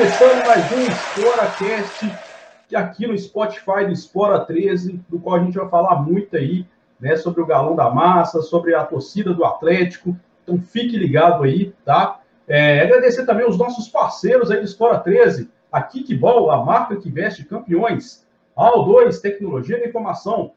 [0.00, 2.10] Começando mais um ExploraCast
[2.74, 6.66] aqui no Spotify do Espora 13, do qual a gente vai falar muito aí,
[6.98, 10.16] né, sobre o galão da massa, sobre a torcida do Atlético.
[10.42, 12.18] Então fique ligado aí, tá?
[12.48, 17.10] É, agradecer também os nossos parceiros aí do Espora 13, a Kickball, a marca que
[17.10, 20.52] veste campeões, AL2, Tecnologia da Informação,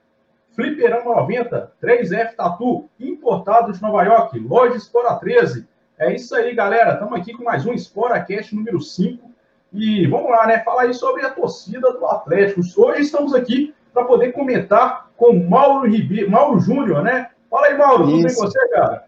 [0.55, 5.67] Fliperama 90, 3F Tatu, importado de Nova York, Loja Espora 13.
[5.99, 6.93] É isso aí, galera.
[6.93, 9.32] Estamos aqui com mais um ExploraCast número 5.
[9.73, 10.59] E vamos lá, né?
[10.59, 12.61] Falar aí sobre a torcida do Atlético.
[12.77, 17.31] Hoje estamos aqui para poder comentar com Mauro Ribeiro, Mauro Júnior, né?
[17.49, 19.05] Fala aí, Mauro, tudo bem com você, cara?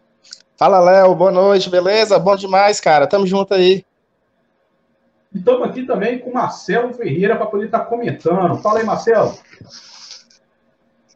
[0.57, 2.17] Fala, Léo, boa noite, beleza?
[2.17, 3.05] Bom demais, cara.
[3.05, 3.85] Tamo junto aí.
[5.31, 8.57] E estamos aqui também com Marcelo Ferreira para poder estar tá comentando.
[8.57, 9.37] Fala aí, Marcelo.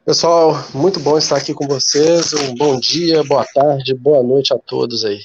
[0.06, 2.34] Pessoal, muito bom estar aqui com vocês.
[2.34, 5.22] Um bom dia, boa tarde, boa noite a todos aí.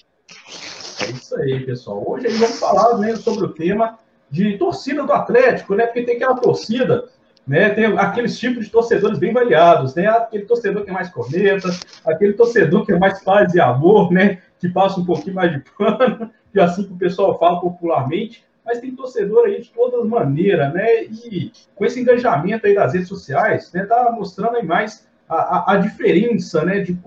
[1.02, 2.02] É isso aí, pessoal.
[2.06, 3.98] Hoje aí vamos falar né, sobre o tema
[4.34, 5.86] de torcida do Atlético, né?
[5.86, 7.04] Porque tem aquela torcida,
[7.46, 7.70] né?
[7.70, 10.08] Tem aqueles tipos de torcedores bem variados, né?
[10.08, 11.70] Aquele torcedor que é mais corneta,
[12.04, 14.42] aquele torcedor que é mais paz e amor, né?
[14.58, 18.44] Que passa um pouquinho mais de pano, é assim que o pessoal fala popularmente.
[18.66, 21.04] Mas tem torcedor aí de todas maneiras, né?
[21.04, 23.86] E com esse engajamento aí das redes sociais, né?
[23.86, 26.80] Tá mostrando aí mais a, a, a diferença, né?
[26.80, 26.98] De,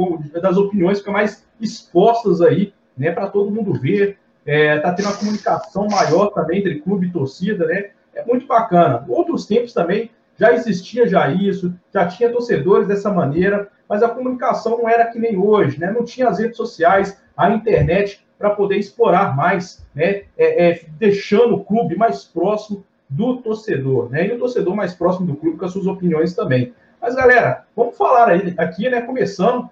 [0.42, 3.12] das opiniões que mais expostas aí, né?
[3.12, 4.18] Para todo mundo ver
[4.48, 7.90] está é, tá tendo uma comunicação maior também entre clube e torcida, né?
[8.16, 9.04] É muito bacana.
[9.10, 14.78] Outros tempos também já existia já isso, já tinha torcedores dessa maneira, mas a comunicação
[14.78, 15.92] não era que nem hoje, né?
[15.92, 20.24] Não tinha as redes sociais, a internet para poder explorar mais, né?
[20.38, 24.28] É, é, deixando o clube mais próximo do torcedor, né?
[24.28, 26.74] E o torcedor mais próximo do clube com as suas opiniões também.
[27.02, 29.02] Mas galera, vamos falar aí aqui, né?
[29.02, 29.70] Começando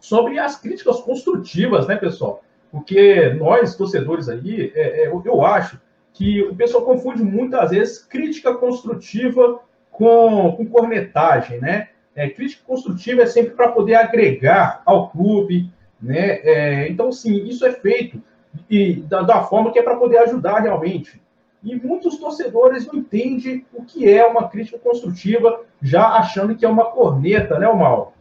[0.00, 2.42] sobre as críticas construtivas, né, pessoal?
[2.70, 5.80] Porque nós, torcedores aí, é, é, eu acho
[6.12, 11.88] que o pessoal confunde muitas vezes crítica construtiva com, com cornetagem, né?
[12.14, 15.70] É, crítica construtiva é sempre para poder agregar ao clube,
[16.00, 16.40] né?
[16.42, 18.20] É, então, sim, isso é feito
[18.68, 21.20] e, da, da forma que é para poder ajudar realmente.
[21.62, 26.68] E muitos torcedores não entendem o que é uma crítica construtiva, já achando que é
[26.68, 28.14] uma corneta, né, Mal?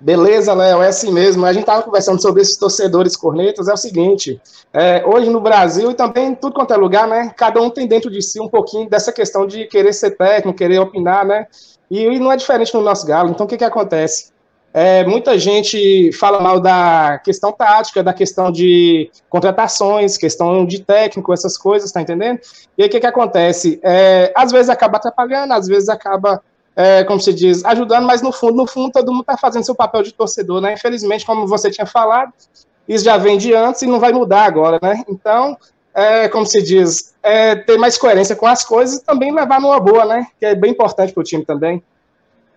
[0.00, 1.44] Beleza, Léo, é assim mesmo.
[1.44, 3.66] A gente estava conversando sobre esses torcedores cornetas.
[3.68, 4.40] É o seguinte:
[4.72, 7.32] é, hoje no Brasil e também em tudo quanto é lugar, né?
[7.36, 10.78] Cada um tem dentro de si um pouquinho dessa questão de querer ser técnico, querer
[10.78, 11.46] opinar, né?
[11.90, 13.30] E, e não é diferente no nosso galo.
[13.30, 14.30] Então, o que, que acontece?
[14.72, 21.32] É, muita gente fala mal da questão tática, da questão de contratações, questão de técnico,
[21.32, 22.38] essas coisas, tá entendendo?
[22.76, 23.80] E aí o que, que acontece?
[23.82, 26.42] É, às vezes acaba atrapalhando, às vezes acaba
[26.78, 29.74] é, como se diz, ajudando, mas no fundo, no fundo, todo mundo está fazendo seu
[29.74, 30.74] papel de torcedor, né?
[30.74, 32.32] Infelizmente, como você tinha falado,
[32.88, 35.02] isso já vem de antes e não vai mudar agora, né?
[35.08, 35.56] Então,
[35.92, 39.80] é, como se diz, é, ter mais coerência com as coisas e também levar numa
[39.80, 40.28] boa, né?
[40.38, 41.82] Que é bem importante para o time também.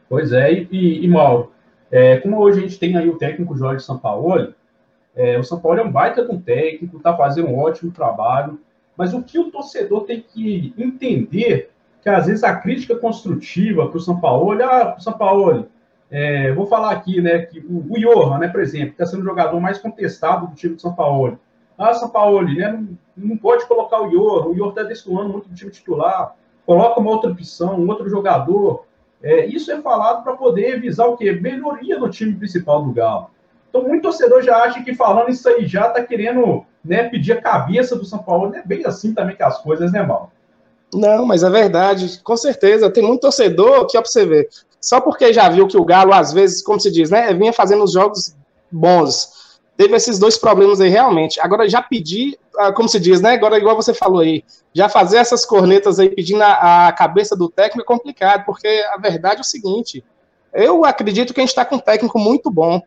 [0.08, 1.52] Pois é, e, e, e Mauro,
[1.90, 4.54] é, como hoje a gente tem aí o técnico Jorge Sampaoli,
[5.16, 8.60] é, o Sampaoli é um baita de um técnico, está fazendo um ótimo trabalho,
[8.96, 11.72] mas o que o torcedor tem que entender
[12.02, 15.68] que às vezes a crítica construtiva para o São Paulo, ah, São Paulo,
[16.10, 19.26] é, vou falar aqui, né, que o, o Johan, né, por exemplo, está sendo o
[19.26, 21.40] jogador mais contestado do time do São Paulo.
[21.78, 25.48] Ah, São Paulo, né, não, não pode colocar o Johan, o Johan está destoando muito
[25.48, 26.36] do time titular,
[26.66, 28.86] coloca uma outra opção, um outro jogador.
[29.22, 31.32] É, isso é falado para poder visar o quê?
[31.32, 33.30] Melhoria no time principal do Galo.
[33.70, 37.42] Então, muito torcedor já acha que falando isso aí já está querendo né, pedir a
[37.42, 38.54] cabeça do São Paulo.
[38.54, 40.32] É bem assim também que as coisas, né, Mal?
[40.94, 42.90] Não, mas é verdade, com certeza.
[42.90, 46.14] Tem muito torcedor que, ó, pra você ver, só porque já viu que o Galo,
[46.14, 48.36] às vezes, como se diz, né, vinha fazendo os jogos
[48.70, 49.60] bons.
[49.78, 51.40] Teve esses dois problemas aí, realmente.
[51.40, 54.44] Agora, já pedir, ah, como se diz, né, agora, igual você falou aí,
[54.74, 58.98] já fazer essas cornetas aí pedindo a, a cabeça do técnico é complicado, porque a
[58.98, 60.04] verdade é o seguinte:
[60.54, 62.82] eu acredito que a gente está com um técnico muito bom.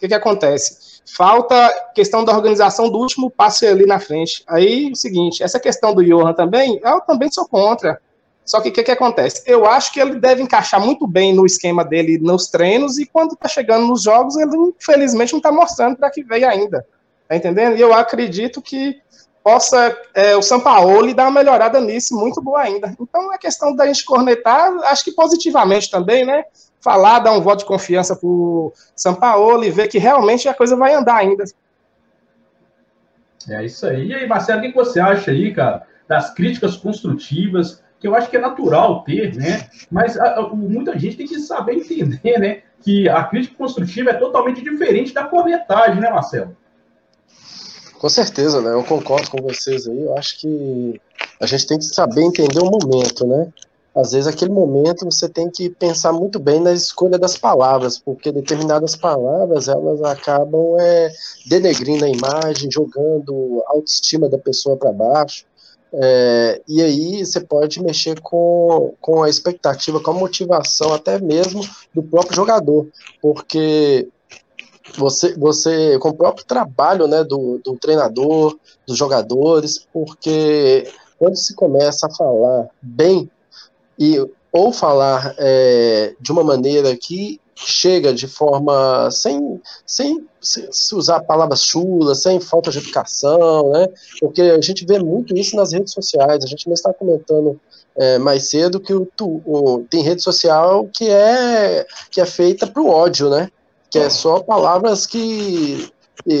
[0.00, 1.02] Que, que acontece?
[1.14, 1.54] Falta
[1.94, 4.42] questão da organização do último passe ali na frente.
[4.48, 8.00] Aí, o seguinte, essa questão do Johan também, eu também sou contra.
[8.44, 9.42] Só que o que, que, acontece?
[9.46, 13.36] Eu acho que ele deve encaixar muito bem no esquema dele nos treinos e quando
[13.36, 16.84] tá chegando nos jogos, ele infelizmente não tá mostrando para que veio ainda.
[17.28, 17.76] Tá entendendo?
[17.76, 19.00] E eu acredito que
[19.44, 22.94] possa é, o Sampaoli dar uma melhorada nisso, muito boa ainda.
[23.00, 26.44] Então é questão da gente cornetar, acho que positivamente também, né?
[26.80, 30.54] Falar, dar um voto de confiança para o São Paulo e ver que realmente a
[30.54, 31.44] coisa vai andar ainda.
[33.48, 34.08] É isso aí.
[34.08, 38.28] E aí, Marcelo, o que você acha aí, cara, das críticas construtivas, que eu acho
[38.30, 39.68] que é natural ter, né?
[39.90, 42.62] Mas a, a, muita gente tem que saber entender, né?
[42.82, 46.56] Que a crítica construtiva é totalmente diferente da cornetagem, né, Marcelo?
[47.98, 48.72] Com certeza, né?
[48.72, 50.00] Eu concordo com vocês aí.
[50.02, 51.00] Eu acho que
[51.38, 53.48] a gente tem que saber entender o momento, né?
[53.94, 58.30] Às vezes, aquele momento você tem que pensar muito bem na escolha das palavras, porque
[58.30, 61.10] determinadas palavras elas acabam é,
[61.48, 65.44] denegrindo a imagem, jogando a autoestima da pessoa para baixo.
[65.92, 71.60] É, e aí você pode mexer com, com a expectativa, com a motivação até mesmo
[71.92, 72.86] do próprio jogador,
[73.20, 74.06] porque
[74.96, 78.56] você, você com o próprio trabalho né, do, do treinador,
[78.86, 80.88] dos jogadores, porque
[81.18, 83.28] quando se começa a falar bem
[84.00, 84.18] e
[84.52, 91.62] ou falar é, de uma maneira que chega de forma sem, sem se usar palavras
[91.62, 93.86] chulas, sem falta de educação, né?
[94.18, 96.42] Porque a gente vê muito isso nas redes sociais.
[96.42, 97.60] A gente não está comentando
[97.96, 102.82] é, mais cedo que o, o, tem rede social que é que é feita para
[102.82, 103.50] o ódio, né?
[103.90, 105.90] Que é só palavras que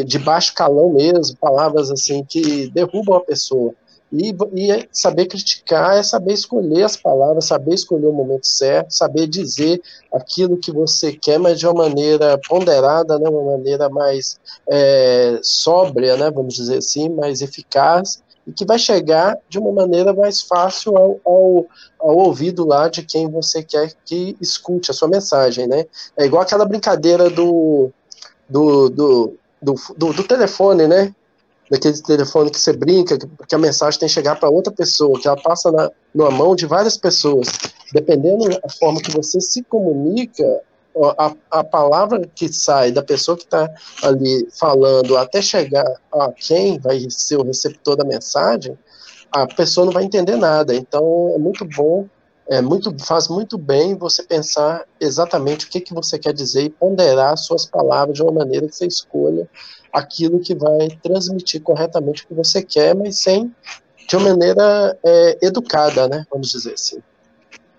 [0.06, 3.74] de baixo calão mesmo, palavras assim que derrubam a pessoa.
[4.12, 8.90] E, e é saber criticar é saber escolher as palavras, saber escolher o momento certo,
[8.90, 9.80] saber dizer
[10.12, 16.16] aquilo que você quer, mas de uma maneira ponderada, né, uma maneira mais é, sóbria,
[16.16, 20.96] né, vamos dizer assim, mais eficaz, e que vai chegar de uma maneira mais fácil
[20.96, 21.66] ao, ao,
[22.00, 25.84] ao, ouvido lá de quem você quer que escute a sua mensagem, né?
[26.16, 27.90] É igual aquela brincadeira do,
[28.48, 31.14] do, do, do, do, do telefone, né?
[31.70, 35.28] Daquele telefone que você brinca, que a mensagem tem que chegar para outra pessoa, que
[35.28, 37.48] ela passa na, mão de várias pessoas.
[37.92, 40.44] Dependendo da forma que você se comunica,
[41.16, 43.68] a, a palavra que sai da pessoa que está
[44.02, 48.76] ali falando até chegar a quem vai ser o receptor da mensagem,
[49.30, 50.74] a pessoa não vai entender nada.
[50.74, 52.08] Então é muito bom,
[52.50, 56.68] é muito, faz muito bem você pensar exatamente o que, que você quer dizer e
[56.68, 59.48] ponderar suas palavras de uma maneira que você escolha
[59.92, 63.54] aquilo que vai transmitir corretamente o que você quer, mas sem
[64.08, 66.26] de uma maneira é, educada, né?
[66.28, 66.98] Vamos dizer assim.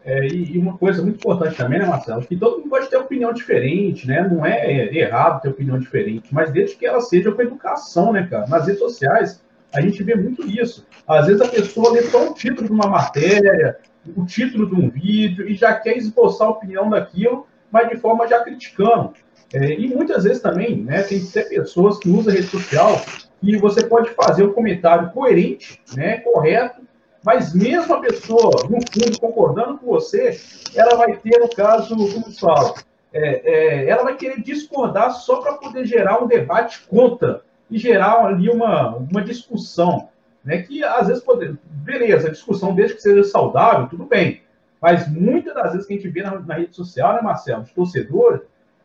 [0.05, 3.33] É, e, uma coisa muito importante também, né, Marcelo, que todo mundo pode ter opinião
[3.33, 4.25] diferente, né?
[4.25, 8.47] Não é errado ter opinião diferente, mas desde que ela seja com educação, né, cara?
[8.47, 10.85] Nas redes sociais, a gente vê muito isso.
[11.07, 13.77] Às vezes a pessoa lê só o título de uma matéria,
[14.15, 18.27] o título de um vídeo, e já quer esboçar a opinião daquilo, mas de forma
[18.27, 19.13] já criticando.
[19.53, 23.01] É, e muitas vezes também, né, tem até pessoas que usam rede social
[23.43, 26.81] e você pode fazer um comentário coerente, né, correto,
[27.23, 30.39] mas mesmo a pessoa, no fundo, concordando com você,
[30.73, 32.73] ela vai ter, no caso, como se fala,
[33.13, 38.25] é, é, ela vai querer discordar só para poder gerar um debate contra e gerar
[38.25, 40.09] ali uma, uma discussão,
[40.43, 44.41] né, que às vezes, pode, beleza, a discussão, desde que seja saudável, tudo bem,
[44.81, 47.71] mas muitas das vezes que a gente vê na, na rede social, né, Marcelo, de
[47.71, 48.41] torcedores,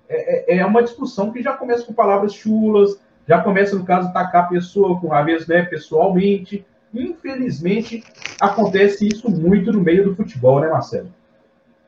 [0.08, 4.08] é, é, é uma discussão que já começa com palavras chulas, já começa, no caso,
[4.08, 6.64] atacar a pessoa com vez, né, pessoalmente.
[6.94, 8.04] Infelizmente,
[8.40, 11.12] acontece isso muito no meio do futebol, né, Marcelo?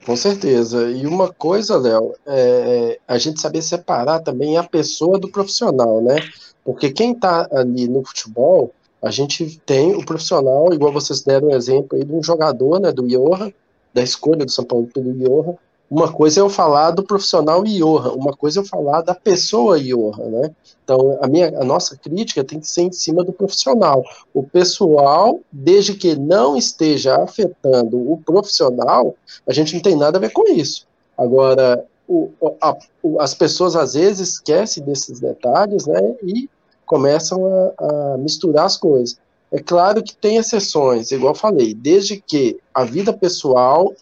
[0.05, 0.91] Com certeza.
[0.91, 6.17] E uma coisa, Léo, é a gente saber separar também a pessoa do profissional, né?
[6.65, 8.73] Porque quem está ali no futebol,
[9.03, 12.93] a gente tem o profissional, igual vocês deram um exemplo aí de um jogador, né,
[12.93, 13.53] do Iorra,
[13.95, 15.55] da escolha do São Paulo pelo Iorra,
[15.91, 19.79] uma coisa é eu falar do profissional Iorra, uma coisa é eu falar da pessoa
[19.79, 20.51] Iorra, né?
[20.85, 24.03] Então, a, minha, a nossa crítica tem que ser em cima do profissional.
[24.33, 29.15] O pessoal, desde que não esteja afetando o profissional,
[29.47, 30.87] a gente não tem nada a ver com isso.
[31.17, 32.31] Agora, o,
[32.61, 36.15] a, o, as pessoas às vezes esquecem desses detalhes, né?
[36.23, 36.49] E
[36.87, 39.19] começam a, a misturar as coisas.
[39.51, 43.95] É claro que tem exceções, igual falei, desde que a vida pessoal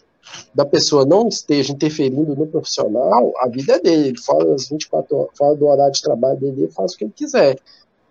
[0.55, 5.17] da pessoa não esteja interferindo no profissional, a vida é dele, ele fala as 24
[5.17, 7.59] horas, fala do horário de trabalho dele, ele faz o que ele quiser.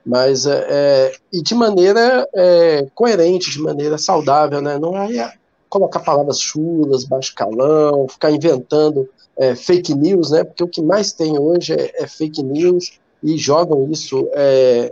[0.06, 4.78] Mas, é, é, e de maneira é, coerente, de maneira saudável, né?
[4.78, 5.34] Não é
[5.68, 10.44] colocar palavras chulas, baixo calão, ficar inventando é, fake news, né?
[10.44, 14.92] Porque o que mais tem hoje é, é fake news e jogam isso é,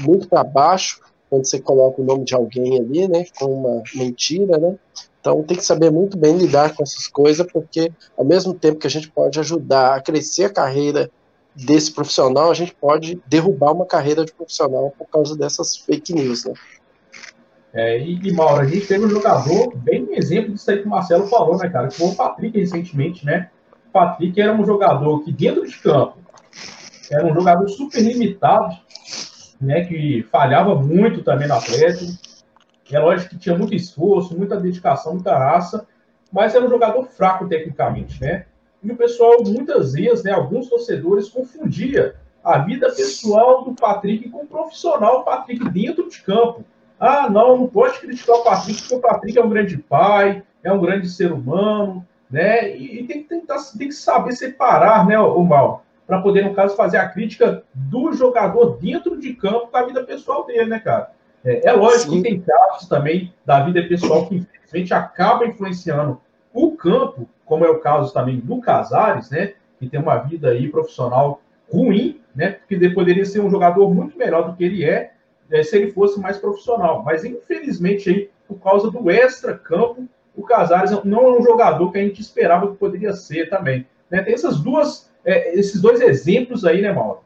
[0.00, 3.24] muito para baixo quando você coloca o nome de alguém ali, né?
[3.38, 4.76] Com uma mentira, né?
[5.24, 8.86] Então tem que saber muito bem lidar com essas coisas, porque ao mesmo tempo que
[8.86, 11.10] a gente pode ajudar a crescer a carreira
[11.56, 16.44] desse profissional, a gente pode derrubar uma carreira de profissional por causa dessas fake news,
[16.44, 16.52] né?
[17.72, 20.90] É, e, e Mauro, a gente teve um jogador, bem exemplo disso aí que o
[20.90, 21.88] Marcelo falou, né, cara?
[21.88, 23.48] Que foi o Patrick recentemente, né?
[23.88, 26.18] O Patrick era um jogador que dentro de campo
[27.10, 28.76] era um jogador super limitado,
[29.58, 29.86] né?
[29.86, 32.12] Que falhava muito também no Atlético
[32.92, 35.86] é lógico que tinha muito esforço, muita dedicação, muita raça,
[36.32, 38.46] mas era um jogador fraco tecnicamente, né?
[38.82, 44.42] E o pessoal, muitas vezes, né, alguns torcedores confundia a vida pessoal do Patrick com
[44.42, 46.64] o profissional Patrick dentro de campo.
[47.00, 50.70] Ah, não, não pode criticar o Patrick, porque o Patrick é um grande pai, é
[50.70, 52.76] um grande ser humano, né?
[52.76, 56.54] E, e tem, que tentar, tem que saber separar, né, o mal, para poder, no
[56.54, 60.78] caso, fazer a crítica do jogador dentro de campo com a vida pessoal dele, né,
[60.78, 61.10] cara?
[61.44, 62.22] É, é lógico Sim.
[62.22, 66.20] que tem casos também da vida pessoal que, infelizmente, acaba influenciando
[66.52, 69.54] o campo, como é o caso também do Casares, né?
[69.78, 72.52] Que tem uma vida aí profissional ruim, né?
[72.66, 75.12] Porque poderia ser um jogador muito melhor do que ele é,
[75.50, 77.02] é se ele fosse mais profissional.
[77.02, 82.02] Mas, infelizmente, aí, por causa do extra-campo, o Casares não é um jogador que a
[82.02, 83.86] gente esperava que poderia ser também.
[84.10, 84.22] Né?
[84.22, 87.23] Tem essas duas, é, esses dois exemplos aí, né, Mauro?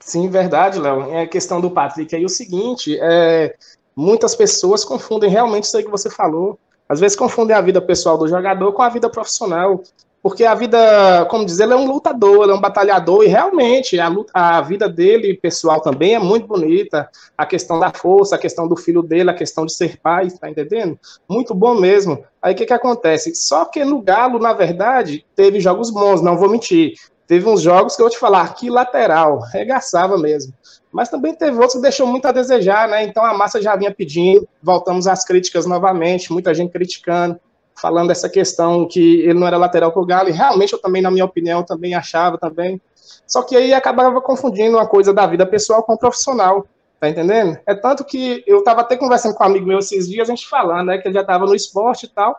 [0.00, 1.10] Sim, verdade, Léo.
[1.12, 3.54] É a questão do Patrick aí o seguinte, é,
[3.94, 6.58] muitas pessoas confundem realmente isso aí que você falou.
[6.88, 9.82] Às vezes confundem a vida pessoal do jogador com a vida profissional.
[10.22, 13.98] Porque a vida, como diz, ele é um lutador, ele é um batalhador, e realmente
[13.98, 17.10] a, luta, a vida dele, pessoal, também é muito bonita.
[17.36, 20.48] A questão da força, a questão do filho dele, a questão de ser pai, tá
[20.48, 20.96] entendendo?
[21.28, 22.24] Muito bom mesmo.
[22.40, 23.34] Aí o que, que acontece?
[23.34, 26.94] Só que no Galo, na verdade, teve jogos bons, não vou mentir.
[27.32, 30.52] Teve uns jogos que eu vou te falar, que lateral, regaçava mesmo.
[30.92, 33.04] Mas também teve outros que deixou muito a desejar, né?
[33.04, 37.40] Então a massa já vinha pedindo, voltamos às críticas novamente, muita gente criticando,
[37.74, 41.00] falando dessa questão que ele não era lateral para o Galo, e realmente eu também,
[41.00, 42.78] na minha opinião, também achava também.
[43.26, 46.66] Só que aí acabava confundindo uma coisa da vida pessoal com profissional,
[47.00, 47.58] tá entendendo?
[47.66, 50.46] É tanto que eu estava até conversando com um amigo meu esses dias, a gente
[50.46, 52.38] falando, né, que ele já estava no esporte e tal,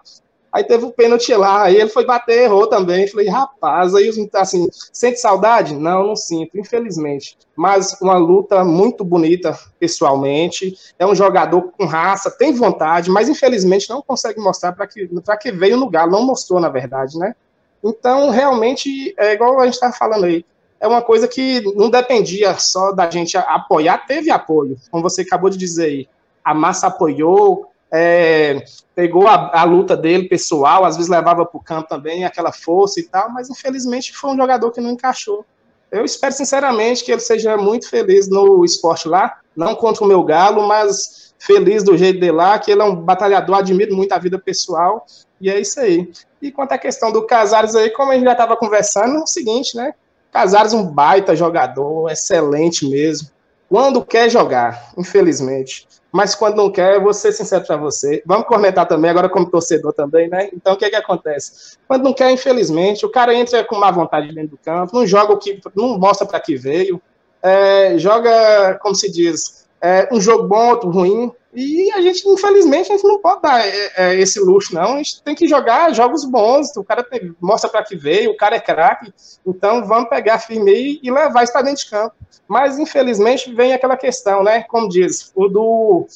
[0.53, 3.07] Aí teve o pênalti lá, aí ele foi bater, errou também.
[3.07, 5.75] Falei, rapaz, aí assim, sente saudade?
[5.75, 7.36] Não, não sinto, infelizmente.
[7.55, 10.77] Mas uma luta muito bonita pessoalmente.
[11.00, 15.10] É um jogador com raça, tem vontade, mas infelizmente não consegue mostrar para que,
[15.41, 16.12] que veio no Galo.
[16.12, 17.36] Não mostrou, na verdade, né?
[17.83, 20.45] Então, realmente, é igual a gente estava falando aí.
[20.79, 25.50] É uma coisa que não dependia só da gente apoiar, teve apoio, como você acabou
[25.50, 26.07] de dizer aí.
[26.43, 31.63] A massa apoiou, é, pegou a, a, luta dele pessoal, às vezes levava para o
[31.63, 35.45] campo também aquela força e tal, mas infelizmente foi um jogador que não encaixou.
[35.91, 40.23] Eu espero sinceramente que ele seja muito feliz no esporte lá, não contra o meu
[40.23, 44.17] galo, mas feliz do jeito dele lá, que ele é um batalhador, admiro muito a
[44.17, 45.05] vida pessoal,
[45.39, 46.12] e é isso aí.
[46.41, 49.27] E quanto à questão do Casares aí, como a gente já estava conversando, é o
[49.27, 49.93] seguinte, né?
[50.31, 53.29] Casares um baita jogador, excelente mesmo,
[53.70, 58.22] quando quer jogar, infelizmente mas quando não quer, eu vou ser sincero para você.
[58.24, 60.48] Vamos cornetar também, agora como torcedor também, né?
[60.53, 61.75] Então, o que é que acontece?
[61.88, 65.34] Quando não quer, infelizmente, o cara entra com má vontade dentro do campo, não joga
[65.34, 67.01] o que, não mostra para que veio,
[67.41, 72.91] é, joga, como se diz, é, um jogo bom, outro ruim, e a gente, infelizmente,
[72.91, 74.95] a gente não pode dar é, é esse luxo, não.
[74.95, 76.75] A gente tem que jogar jogos bons.
[76.75, 79.13] O cara tem, mostra para que veio, o cara é craque.
[79.45, 82.15] Então vamos pegar firme e levar isso para dentro de campo.
[82.48, 84.63] Mas, infelizmente, vem aquela questão, né?
[84.63, 86.07] Como diz, o do.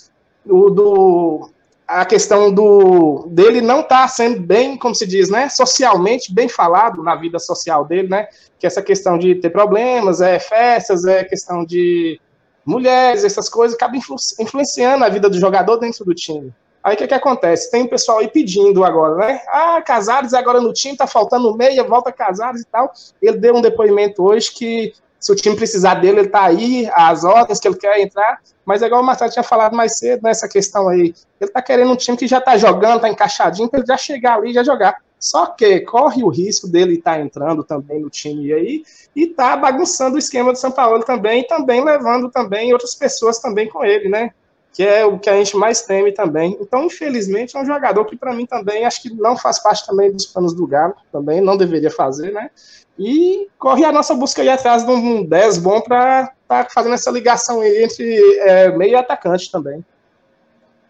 [0.46, 1.50] O do
[1.88, 7.02] a questão do dele não tá sendo bem, como se diz, né, socialmente bem falado
[7.02, 8.28] na vida social dele, né,
[8.60, 12.20] que essa questão de ter problemas, é festas, é questão de
[12.68, 16.54] mulheres, essas coisas, acaba influ influenciando a vida do jogador dentro do time.
[16.84, 17.72] Aí o que, que acontece?
[17.72, 19.42] Tem o pessoal aí pedindo agora, né?
[19.50, 22.92] Ah, Casares agora no time, tá faltando meia, volta Casares e tal.
[23.22, 27.24] Ele deu um depoimento hoje que se o time precisar dele, ele tá aí, as
[27.24, 28.40] ordens que ele quer entrar.
[28.66, 31.14] Mas é igual o Marcelo tinha falado mais cedo nessa questão aí.
[31.40, 34.36] Ele tá querendo um time que já tá jogando, tá encaixadinho, para ele já chegar
[34.36, 34.98] ali e já jogar.
[35.20, 38.84] Só que corre o risco dele estar tá entrando também no time aí
[39.16, 43.40] e tá bagunçando o esquema do São Paulo também, e também levando também outras pessoas
[43.40, 44.32] também com ele, né?
[44.72, 46.56] Que é o que a gente mais teme também.
[46.62, 50.12] Então, infelizmente, é um jogador que para mim também acho que não faz parte também
[50.12, 52.52] dos planos do Galo, também não deveria fazer, né?
[53.00, 56.94] E corre a nossa busca aí atrás de um 10 bom para estar tá fazendo
[56.94, 59.84] essa ligação entre é, meio e atacante também.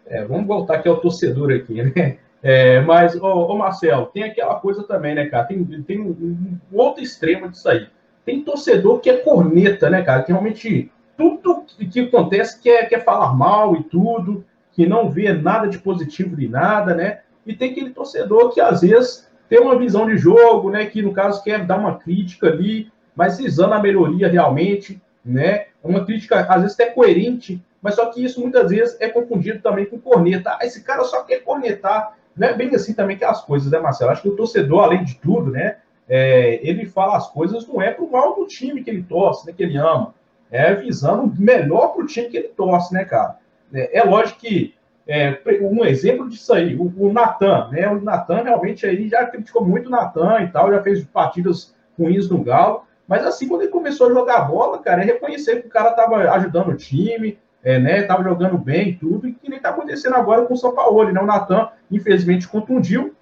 [0.06, 2.18] É, vamos voltar aqui ao torcedor aqui, né?
[2.42, 5.44] É, mas, ô, ô, Marcelo, tem aquela coisa também, né, cara?
[5.44, 7.88] Tem, tem um, outro extremo disso aí.
[8.24, 10.22] Tem torcedor que é corneta, né, cara?
[10.22, 15.66] Que realmente tudo que acontece quer, quer falar mal e tudo, que não vê nada
[15.66, 17.20] de positivo de nada, né?
[17.44, 20.86] E tem aquele torcedor que às vezes tem uma visão de jogo, né?
[20.86, 25.66] Que no caso quer dar uma crítica ali, mas visando a melhoria realmente, né?
[25.82, 29.86] Uma crítica às vezes até coerente, mas só que isso muitas vezes é confundido também
[29.86, 30.50] com corneta.
[30.50, 33.78] Ah, esse cara só quer cornetar não é bem assim também que as coisas, né,
[33.78, 34.10] Marcelo?
[34.10, 35.76] Acho que o torcedor, além de tudo, né,
[36.08, 39.52] é, ele fala as coisas não é pro mal do time que ele torce, né,
[39.56, 40.14] que ele ama.
[40.50, 43.38] É visando melhor pro time que ele torce, né, cara?
[43.72, 44.74] É, é lógico que
[45.06, 47.88] é, um exemplo disso aí, o, o Natan, né?
[47.90, 52.28] O Natan realmente aí já criticou muito o Natan e tal, já fez partidas ruins
[52.28, 55.70] no Galo, Mas assim, quando ele começou a jogar bola, cara, é reconhecer que o
[55.70, 57.38] cara tava ajudando o time,
[57.68, 60.74] é, né, tava jogando bem tudo, e que nem tá acontecendo agora com o São
[60.74, 61.20] Paulo, né?
[61.20, 63.14] O Natan, infelizmente, contundiu,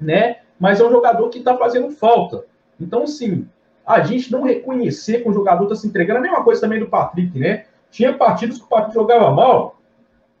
[0.00, 0.38] né?
[0.58, 2.42] Mas é um jogador que tá fazendo falta.
[2.80, 3.46] Então, assim,
[3.86, 6.88] a gente não reconhecer que o jogador tá se entregando, a mesma coisa também do
[6.88, 7.66] Patrick, né?
[7.88, 9.80] Tinha partidos que o Patrick jogava mal,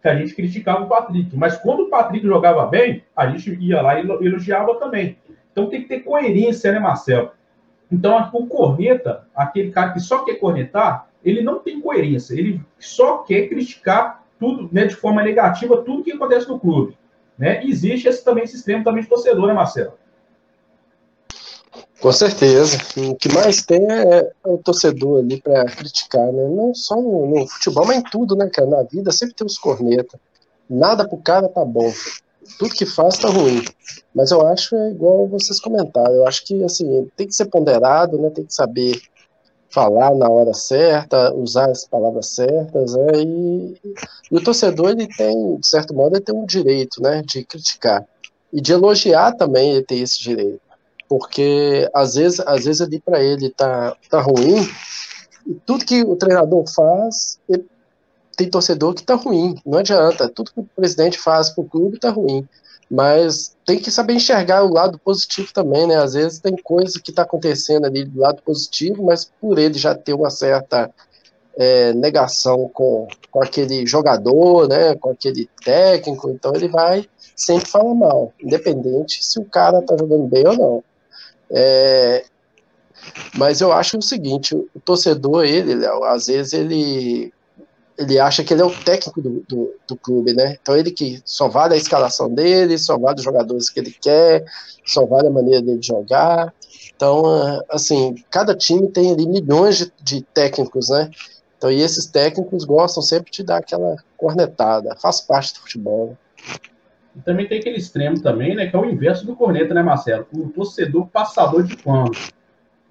[0.02, 1.36] que a gente criticava o Patrick.
[1.36, 5.18] Mas quando o Patrick jogava bem, a gente ia lá e elogiava também.
[5.52, 7.30] Então tem que ter coerência, né, Marcelo?
[7.92, 12.34] Então, o corneta, aquele cara que só quer cornetar, ele não tem coerência.
[12.34, 16.96] Ele só quer criticar tudo, né, de forma negativa, tudo que acontece no clube.
[17.36, 17.62] Né?
[17.66, 19.92] existe esse, também extremo também de torcedor, né, Marcelo?
[22.00, 22.78] Com certeza.
[22.96, 26.48] O que mais tem é, é o torcedor ali para criticar, né?
[26.48, 28.68] Não só no, no, futebol, mas em tudo, né, cara?
[28.68, 30.18] Na vida sempre tem os corneta.
[30.68, 31.92] Nada pro cara tá bom.
[32.58, 33.62] Tudo que faz tá ruim.
[34.14, 36.14] Mas eu acho é igual vocês comentaram.
[36.14, 38.30] Eu acho que assim tem que ser ponderado, né?
[38.30, 39.00] Tem que saber
[39.70, 43.06] falar na hora certa, usar as palavras certas, né?
[43.16, 43.74] E,
[44.30, 47.22] e o torcedor ele tem, de certo modo, ele tem um direito, né?
[47.22, 48.06] De criticar
[48.52, 49.72] e de elogiar também.
[49.72, 50.60] Ele tem esse direito
[51.08, 54.68] porque às vezes, às vezes ali para ele tá, tá ruim,
[55.46, 57.38] e tudo que o treinador faz,
[58.36, 62.10] tem torcedor que tá ruim, não adianta, tudo que o presidente faz pro clube tá
[62.10, 62.46] ruim,
[62.90, 67.12] mas tem que saber enxergar o lado positivo também, né, às vezes tem coisa que
[67.12, 70.90] tá acontecendo ali do lado positivo, mas por ele já ter uma certa
[71.56, 77.94] é, negação com, com aquele jogador, né, com aquele técnico, então ele vai sempre falar
[77.94, 80.84] mal, independente se o cara tá jogando bem ou não.
[81.50, 82.24] É,
[83.36, 87.32] mas eu acho o seguinte, o torcedor, ele, às vezes ele,
[87.98, 90.56] ele acha que ele é o técnico do, do, do, clube, né?
[90.60, 94.44] Então ele que só vale a escalação dele, só vale os jogadores que ele quer,
[94.84, 96.52] só vale a maneira dele jogar.
[96.94, 97.24] Então,
[97.70, 101.10] assim, cada time tem ali milhões de, de técnicos, né?
[101.56, 106.16] Então, e esses técnicos gostam sempre de dar aquela cornetada, faz parte do futebol.
[107.14, 108.66] E também tem aquele extremo também, né?
[108.66, 110.26] Que é o inverso do corneta, né, Marcelo?
[110.34, 112.10] O torcedor passador de pano.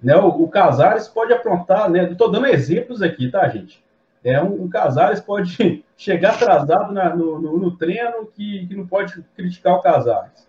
[0.02, 2.10] Né, o, o Casares pode aprontar, né?
[2.10, 3.82] Estou dando exemplos aqui, tá, gente?
[4.26, 9.22] É, um, Casares pode chegar atrasado na, no, no, no, treino que, que não pode
[9.36, 10.48] criticar o Casares.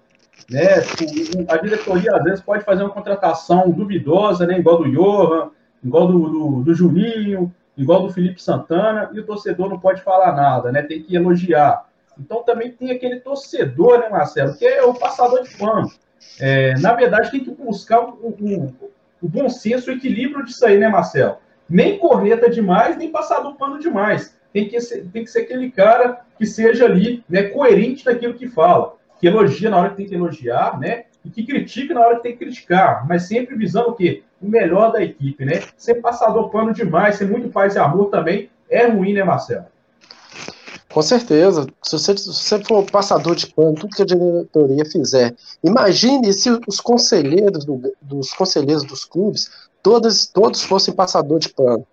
[0.49, 0.65] Né?
[1.47, 4.57] A diretoria, às vezes, pode fazer uma contratação duvidosa, né?
[4.57, 5.51] Igual do Johan,
[5.83, 10.35] igual do, do, do Juninho, igual do Felipe Santana, e o torcedor não pode falar
[10.35, 10.81] nada, né?
[10.81, 11.85] Tem que elogiar.
[12.19, 15.87] Então também tem aquele torcedor, né, Marcelo, que é o passador de pano.
[16.39, 18.73] É, na verdade, tem que buscar o, o,
[19.21, 21.37] o, bom senso, o equilíbrio disso aí, né, Marcelo?
[21.69, 24.35] Nem corneta demais, nem passador de pano demais.
[24.53, 28.47] Tem que, ser, tem que ser aquele cara que seja ali, né, coerente naquilo que
[28.47, 31.05] fala, que elogia na hora que tem que elogiar, né?
[31.25, 34.23] E que critica na hora que tem que criticar, mas sempre visando o quê?
[34.41, 35.63] O melhor da equipe, né?
[35.75, 39.65] Ser passador pano demais, ser muito paz e amor também é ruim, né, Marcelo?
[40.97, 41.67] Com certeza.
[41.83, 46.49] Se você, se você for passador de pano, tudo que a diretoria fizer, imagine se
[46.67, 51.85] os conselheiros do, dos conselheiros dos clubes, todos, todos fossem passador de pano.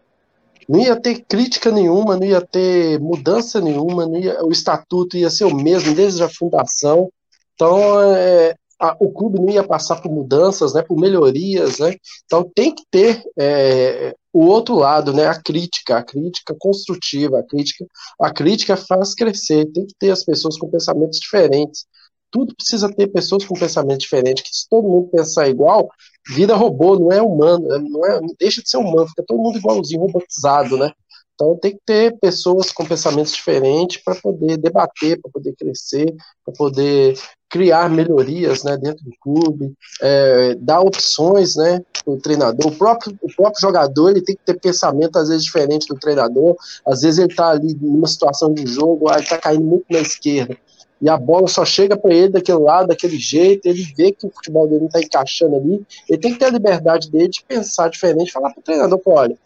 [0.69, 5.45] Não ia ter crítica nenhuma, não ia ter mudança nenhuma, ia, o estatuto ia ser
[5.45, 7.11] o mesmo desde a fundação.
[7.55, 11.95] Então, é, a, o clube não ia passar por mudanças, né, por melhorias, né?
[12.25, 17.43] Então tem que ter é, o outro lado, né, a crítica, a crítica construtiva, a
[17.43, 17.87] crítica,
[18.21, 19.67] a crítica faz crescer.
[19.73, 21.87] Tem que ter as pessoas com pensamentos diferentes.
[22.31, 24.43] Tudo precisa ter pessoas com pensamentos diferentes.
[24.43, 25.89] Que se todo mundo pensar igual,
[26.29, 30.01] vira robô, não é humano, não é, deixa de ser humano, fica todo mundo igualzinho,
[30.01, 30.91] robotizado, né?
[31.35, 36.55] Então tem que ter pessoas com pensamentos diferentes para poder debater, para poder crescer, para
[36.55, 37.19] poder
[37.51, 42.67] criar melhorias né, dentro do clube, é, dar opções né, para o treinador.
[42.67, 46.57] O próprio, o próprio jogador ele tem que ter pensamento, às vezes, diferente do treinador.
[46.87, 50.57] Às vezes ele está ali numa situação de jogo, ele está caindo muito na esquerda
[51.01, 54.31] e a bola só chega para ele daquele lado, daquele jeito, ele vê que o
[54.31, 57.89] futebol dele não está encaixando ali, ele tem que ter a liberdade dele de pensar
[57.89, 59.37] diferente, falar para o treinador, olha,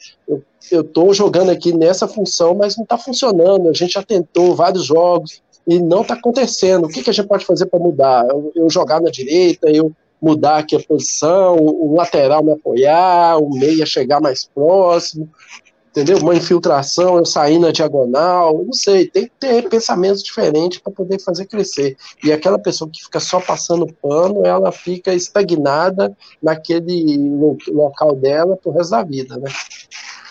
[0.70, 4.84] eu, tô jogando aqui nessa função, mas não está funcionando, a gente já tentou vários
[4.84, 8.26] jogos e não está acontecendo, o que, que a gente pode fazer para mudar?
[8.28, 13.50] Eu, eu jogar na direita, eu mudar aqui a posição, o lateral me apoiar, o
[13.50, 15.28] meia chegar mais próximo,
[15.98, 16.18] entendeu?
[16.18, 21.20] Uma infiltração, eu sair na diagonal, não sei, tem que ter pensamentos diferentes para poder
[21.20, 21.96] fazer crescer.
[22.22, 27.16] E aquela pessoa que fica só passando pano, ela fica estagnada naquele
[27.68, 29.50] local dela pro resto da vida, né?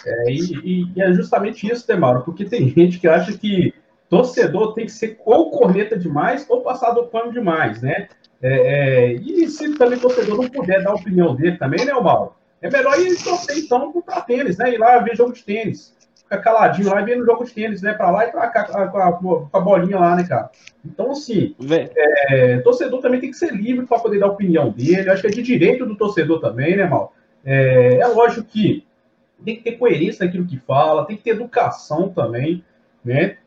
[0.06, 3.74] É, e, e é justamente isso, Demaro, porque tem gente que acha que
[4.10, 8.08] torcedor tem que ser ou corneta demais ou passador pano demais, né?
[8.42, 12.37] É, é, e se também torcedor não puder dar a opinião dele também, né, Mauro?
[12.62, 14.74] É melhor ir torcer, então, para tênis, né?
[14.74, 15.96] Ir lá ver jogo de tênis.
[16.16, 17.94] Ficar caladinho lá e ver no jogo de tênis, né?
[17.94, 20.50] Para lá e para cá com a, com a, bolinha lá, né, cara?
[20.84, 21.56] Então, assim,
[22.30, 25.10] é, torcedor também tem que ser livre para poder dar a opinião dele.
[25.10, 27.14] Acho que é de direito do torcedor também, né, Mal?
[27.46, 28.86] É, é lógico que
[29.44, 32.64] tem que ter coerência naquilo que fala, tem que ter educação também,
[33.06, 33.38] né?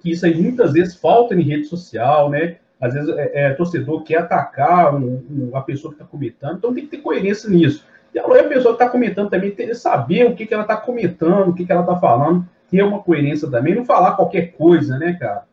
[0.00, 2.56] Que isso aí muitas vezes falta em rede social, né?
[2.80, 6.72] Às vezes é, é torcedor quer atacar um, um, a pessoa que está comentando, então
[6.72, 7.84] tem que ter coerência nisso.
[8.14, 10.76] E a pessoa que está comentando também tem que saber o que, que ela está
[10.76, 14.98] comentando, o que, que ela está falando, ter uma coerência também, não falar qualquer coisa,
[14.98, 15.44] né, cara?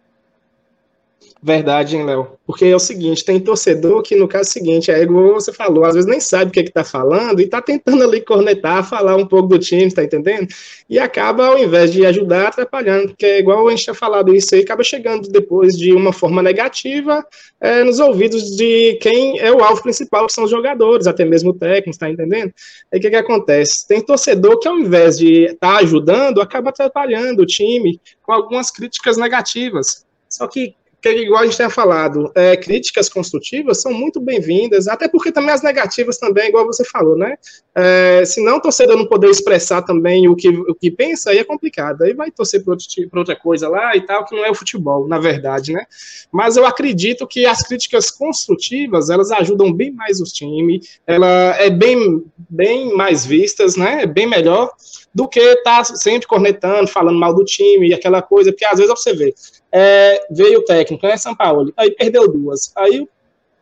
[1.42, 2.28] Verdade, hein, Léo?
[2.48, 5.94] Porque é o seguinte, tem torcedor que, no caso seguinte, é igual você falou, às
[5.94, 9.16] vezes nem sabe o que é que tá falando e tá tentando ali cornetar, falar
[9.16, 10.48] um pouco do time, tá entendendo?
[10.90, 14.56] E acaba, ao invés de ajudar, atrapalhando, porque é igual a gente tinha falado isso
[14.56, 17.24] aí, acaba chegando depois de uma forma negativa
[17.62, 21.52] é, nos ouvidos de quem é o alvo principal, que são os jogadores, até mesmo
[21.52, 22.52] o técnico, tá entendendo?
[22.92, 23.88] Aí o que que acontece?
[23.88, 28.72] Tem torcedor que, ao invés de estar tá ajudando, acaba atrapalhando o time com algumas
[28.72, 30.06] críticas negativas.
[30.30, 35.08] Só que que igual a gente tem falado, é, críticas construtivas são muito bem-vindas, até
[35.08, 37.36] porque também as negativas também, igual você falou, né?
[37.76, 41.38] É, se não o torcedor não poder expressar também o que, o que pensa, aí
[41.38, 42.02] é complicado.
[42.02, 45.20] Aí vai torcer para outra coisa lá e tal, que não é o futebol, na
[45.20, 45.86] verdade, né?
[46.32, 51.70] Mas eu acredito que as críticas construtivas, elas ajudam bem mais o time, ela é
[51.70, 54.02] bem, bem mais vistas, né?
[54.02, 54.72] É bem melhor
[55.14, 58.78] do que estar tá sempre cornetando, falando mal do time e aquela coisa, porque às
[58.78, 59.34] vezes você vê,
[59.72, 63.10] é, veio o técnico, né, São Paulo, aí perdeu duas, aí o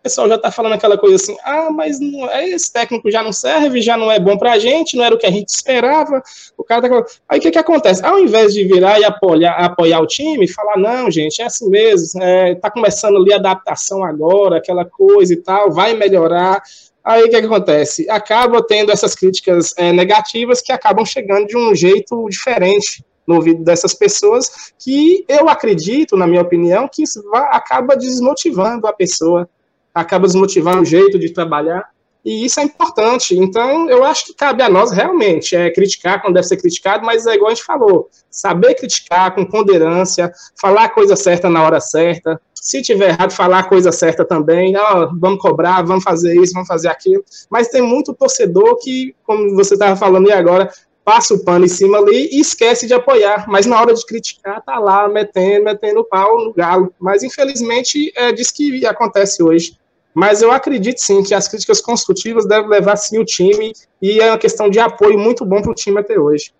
[0.03, 3.33] pessoal já tá falando aquela coisa assim, ah, mas não, é, esse técnico já não
[3.33, 6.21] serve, já não é bom pra gente, não era o que a gente esperava,
[6.55, 8.05] o cara tá aí o que que acontece?
[8.05, 12.21] Ao invés de virar e apoiar, apoiar o time, falar, não, gente, é assim mesmo,
[12.21, 16.61] é, tá começando ali a adaptação agora, aquela coisa e tal, vai melhorar,
[17.05, 18.09] Aí o que, que, acontece?
[18.09, 23.63] Acaba tendo essas críticas é, negativas que acabam chegando de um jeito diferente no ouvido
[23.63, 29.49] dessas pessoas, que eu acredito, na minha opinião, que isso vai, acaba desmotivando a pessoa,
[29.93, 31.89] acaba desmotivando o jeito de trabalhar.
[32.25, 33.37] E isso é importante.
[33.37, 37.27] Então, eu acho que cabe a nós realmente é, criticar quando deve ser criticado, mas
[37.27, 41.79] é igual a gente falou: saber criticar com ponderância, falar a coisa certa na hora
[41.79, 42.41] certa.
[42.55, 44.75] Se tiver errado, falar a coisa certa também.
[44.75, 47.23] Oh, vamos cobrar, vamos fazer isso, vamos fazer aquilo.
[47.47, 50.71] Mas tem muito torcedor que, como você estava falando e agora,
[51.05, 54.59] passa o pano em cima ali e esquece de apoiar, mas na hora de criticar
[54.63, 56.91] tá lá metendo, metendo o pau no galo.
[56.99, 59.77] Mas infelizmente é disso que acontece hoje.
[60.15, 64.31] Mas eu acredito sim que as críticas construtivas devem levar sim o time e é
[64.31, 66.51] uma questão de apoio muito bom para o time até hoje.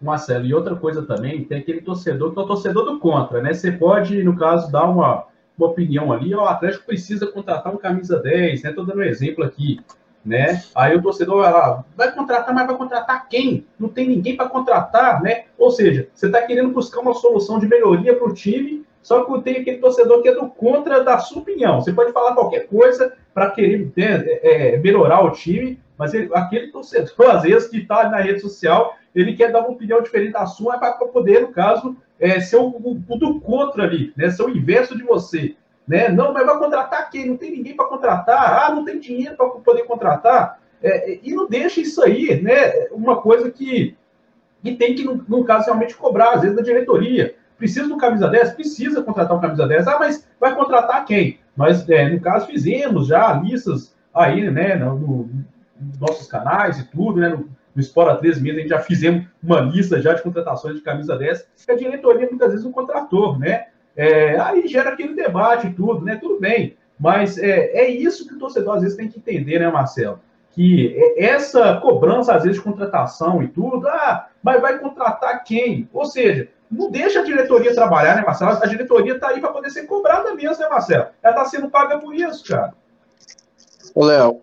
[0.00, 3.52] Marcelo, e outra coisa também, tem aquele torcedor que é o torcedor do contra, né?
[3.52, 5.26] Você pode, no caso, dar uma,
[5.58, 8.72] uma opinião ali, o Atlético precisa contratar um camisa 10, né?
[8.72, 9.78] Tô dando um exemplo aqui,
[10.24, 10.62] né?
[10.74, 13.66] Aí o torcedor vai lá, vai contratar, mas vai contratar quem?
[13.78, 15.44] Não tem ninguém para contratar, né?
[15.58, 19.42] Ou seja, você está querendo buscar uma solução de melhoria para o time só que
[19.42, 21.80] tem aquele torcedor que é do contra da sua opinião.
[21.80, 26.68] Você pode falar qualquer coisa para querer né, é, melhorar o time, mas ele, aquele
[26.68, 30.46] torcedor, às vezes, que está na rede social, ele quer dar uma opinião diferente da
[30.46, 34.30] sua para poder, no caso, é, ser o, o, o, do contra ali, né?
[34.30, 35.56] Ser o inverso de você.
[35.86, 36.08] Né?
[36.08, 37.26] Não, mas vai contratar quem?
[37.26, 38.64] Não tem ninguém para contratar.
[38.64, 40.60] Ah, não tem dinheiro para poder contratar.
[40.82, 42.86] É, e não deixa isso aí, né?
[42.92, 43.96] Uma coisa que,
[44.62, 47.34] que tem que, no, no caso, realmente cobrar, às vezes, da diretoria.
[47.58, 48.52] Precisa do camisa 10?
[48.52, 49.86] Precisa contratar um camisa 10.
[49.86, 51.38] Ah, mas vai contratar quem?
[51.56, 55.30] Nós, é, no caso, fizemos já listas aí, né, no, no,
[55.78, 59.26] nos nossos canais e tudo, né, no, no Sport 13 mesmo, a gente já fizemos
[59.42, 63.38] uma lista já de contratações de camisa 10, que a diretoria muitas vezes não contratou,
[63.38, 63.66] né?
[63.96, 66.16] É, aí gera aquele debate e tudo, né?
[66.16, 66.76] Tudo bem.
[66.98, 70.20] Mas é, é isso que o torcedor às vezes tem que entender, né, Marcelo?
[70.52, 75.88] Que essa cobrança, às vezes, de contratação e tudo, ah, mas vai contratar quem?
[75.92, 78.58] Ou seja, não deixa a diretoria trabalhar, né, Marcelo?
[78.62, 81.06] A diretoria está aí para poder ser cobrada mesmo, né, Marcelo?
[81.22, 82.74] Ela está sendo paga por isso, cara.
[83.94, 84.40] Ô, Léo,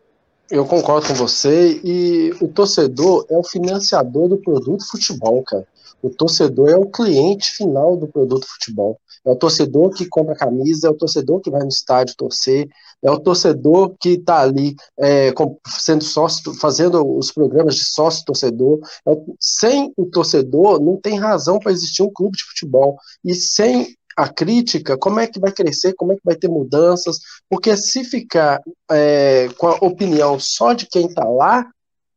[0.50, 5.68] eu concordo com você e o torcedor é o financiador do produto futebol, cara.
[6.02, 9.00] O torcedor é o cliente final do produto futebol.
[9.28, 12.70] É o torcedor que compra camisa, é o torcedor que vai no estádio torcer,
[13.04, 15.34] é o torcedor que está ali é,
[15.68, 18.80] sendo sócio, fazendo os programas de sócio torcedor.
[19.06, 22.96] É o, sem o torcedor, não tem razão para existir um clube de futebol.
[23.24, 27.20] E sem a crítica, como é que vai crescer, como é que vai ter mudanças?
[27.50, 31.70] Porque se ficar é, com a opinião só de quem está lá,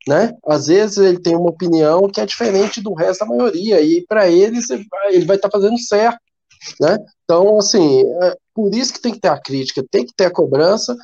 [0.07, 0.33] né?
[0.47, 4.29] Às vezes ele tem uma opinião que é diferente do resto da maioria, e para
[4.29, 4.59] ele
[5.11, 6.21] ele vai estar tá fazendo certo.
[6.81, 6.99] Né?
[7.25, 10.33] Então, assim, é por isso que tem que ter a crítica, tem que ter a
[10.33, 10.97] cobrança,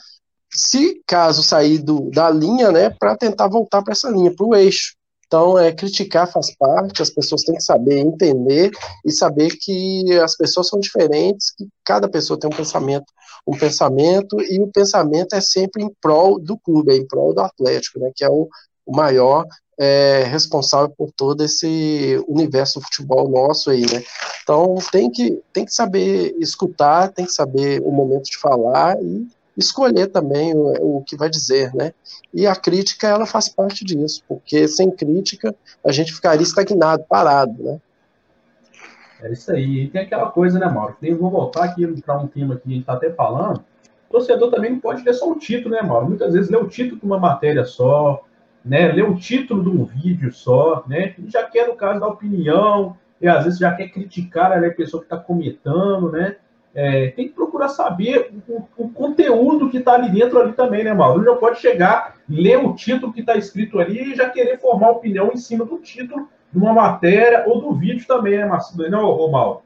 [0.53, 4.55] se caso sair do, da linha, né, para tentar voltar para essa linha, para o
[4.55, 4.95] eixo.
[5.27, 8.71] Então, é, criticar faz parte, as pessoas têm que saber entender
[9.05, 13.07] e saber que as pessoas são diferentes, que cada pessoa tem um pensamento,
[13.47, 17.41] um pensamento, e o pensamento é sempre em prol do clube, é em prol do
[17.41, 18.49] Atlético, né, que é o,
[18.87, 19.47] o maior
[19.79, 24.03] é, responsável por todo esse universo do futebol nosso aí, né?
[24.43, 29.27] Então tem que, tem que saber escutar, tem que saber o momento de falar e
[29.57, 31.93] escolher também o, o, que vai dizer, né?
[32.33, 37.63] E a crítica, ela faz parte disso, porque sem crítica a gente ficaria estagnado, parado,
[37.63, 37.81] né?
[39.23, 39.85] É isso aí.
[39.85, 40.97] E tem aquela coisa, né, Mauro?
[41.03, 43.65] Eu vou voltar aqui para um tema que a gente está até falando.
[44.09, 46.07] O torcedor também não pode ler só o título, né, Mauro?
[46.07, 48.23] Muitas vezes lê o título de uma matéria só,
[48.67, 48.93] né?
[49.03, 51.15] O título de um vídeo só, né?
[51.29, 55.07] Já quer, no caso, da opinião, e às vezes já quer criticar a pessoa que
[55.07, 56.37] está comentando, né?
[56.77, 60.93] é, tem que procurar saber o, o conteúdo que está ali dentro ali também, né,
[60.93, 61.25] Mauro?
[61.25, 65.31] Não pode chegar, ler o título que está escrito ali e já querer formar opinião
[65.33, 68.91] em cima do título de uma matéria ou do vídeo também, né, Marcelo?
[68.91, 69.63] Não, Mauro?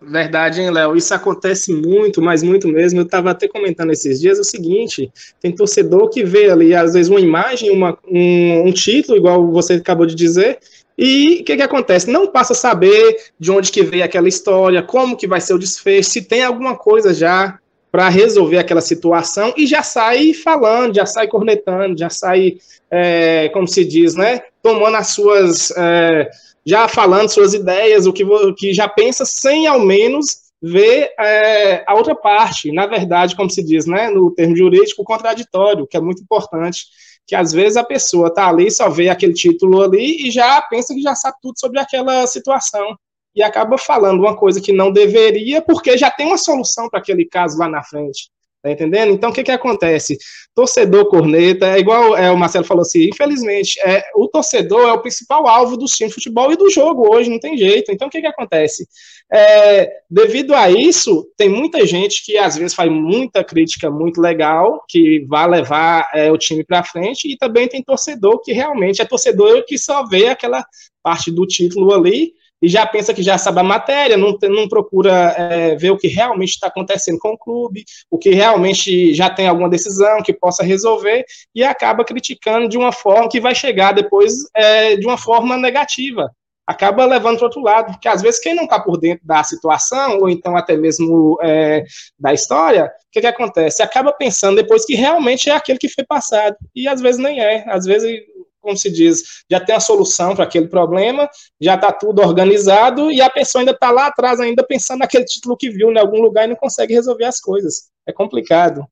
[0.00, 0.96] Verdade, hein, Léo?
[0.96, 3.00] Isso acontece muito, mas muito mesmo.
[3.00, 5.10] Eu estava até comentando esses dias o seguinte:
[5.40, 9.74] tem torcedor que vê ali, às vezes, uma imagem, uma, um, um título, igual você
[9.74, 10.58] acabou de dizer,
[10.96, 12.10] e o que, que acontece?
[12.10, 15.58] Não passa a saber de onde que veio aquela história, como que vai ser o
[15.58, 17.58] desfecho, se tem alguma coisa já
[17.90, 22.58] para resolver aquela situação e já sai falando, já sai cornetando, já sai,
[22.90, 26.28] é, como se diz, né, tomando as suas, é,
[26.64, 31.84] já falando suas ideias, o que, o que já pensa, sem ao menos ver é,
[31.86, 32.72] a outra parte.
[32.72, 36.86] Na verdade, como se diz, né, no termo jurídico, contraditório, que é muito importante
[37.28, 40.94] que às vezes a pessoa está ali, só vê aquele título ali e já pensa
[40.94, 42.96] que já sabe tudo sobre aquela situação.
[43.38, 47.24] E acaba falando uma coisa que não deveria, porque já tem uma solução para aquele
[47.24, 48.30] caso lá na frente.
[48.60, 49.12] Tá entendendo?
[49.12, 50.18] Então, o que que acontece?
[50.52, 55.00] Torcedor corneta, é igual é, o Marcelo falou assim, infelizmente, é, o torcedor é o
[55.00, 57.92] principal alvo do time de futebol e do jogo hoje, não tem jeito.
[57.92, 58.88] Então, o que que acontece?
[59.32, 64.82] É, devido a isso, tem muita gente que às vezes faz muita crítica muito legal,
[64.88, 69.04] que vai levar é, o time para frente, e também tem torcedor que realmente é
[69.04, 70.66] torcedor que só vê aquela
[71.04, 75.34] parte do título ali e já pensa que já sabe a matéria, não, não procura
[75.36, 79.48] é, ver o que realmente está acontecendo com o clube, o que realmente já tem
[79.48, 84.34] alguma decisão que possa resolver, e acaba criticando de uma forma que vai chegar depois
[84.54, 86.30] é, de uma forma negativa.
[86.66, 90.18] Acaba levando para outro lado, porque às vezes quem não está por dentro da situação,
[90.18, 91.82] ou então até mesmo é,
[92.18, 93.82] da história, o que, que acontece?
[93.82, 97.64] Acaba pensando depois que realmente é aquele que foi passado, e às vezes nem é.
[97.68, 98.20] Às vezes
[98.68, 101.28] como se diz, já tem a solução para aquele problema,
[101.58, 105.56] já está tudo organizado e a pessoa ainda está lá atrás, ainda pensando naquele título
[105.56, 107.88] que viu em algum lugar e não consegue resolver as coisas.
[108.06, 108.84] É complicado.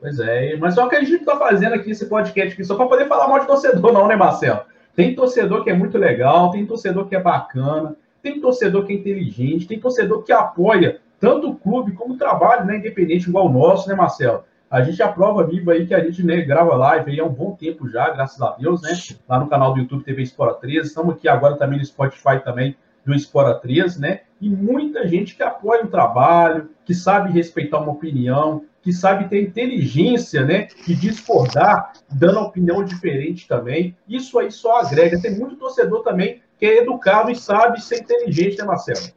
[0.00, 2.86] Pois é, mas só que a gente está fazendo aqui esse podcast aqui só para
[2.86, 4.60] poder falar mal de torcedor, não, né, Marcelo?
[4.94, 8.96] Tem torcedor que é muito legal, tem torcedor que é bacana, tem torcedor que é
[8.96, 13.52] inteligente, tem torcedor que apoia tanto o clube como o trabalho, né, independente igual o
[13.52, 14.44] nosso, né, Marcelo?
[14.72, 17.54] A gente aprova viva aí que a gente né, grava live aí há um bom
[17.54, 18.88] tempo já, graças a Deus, né?
[19.28, 20.88] Lá no canal do YouTube TV Espora 13.
[20.88, 24.20] Estamos aqui agora também no Spotify também do Espora 13, né?
[24.40, 29.42] E muita gente que apoia o trabalho, que sabe respeitar uma opinião, que sabe ter
[29.42, 30.68] inteligência, né?
[30.86, 33.94] De discordar, dando opinião diferente também.
[34.08, 35.20] Isso aí só agrega.
[35.20, 39.12] Tem muito torcedor também que é educado e sabe ser inteligente, né, Marcelo?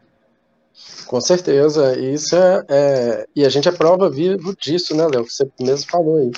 [1.08, 5.34] Com certeza, isso é, é, e a gente é prova vivo disso, né, Léo, que
[5.34, 6.32] você mesmo falou aí,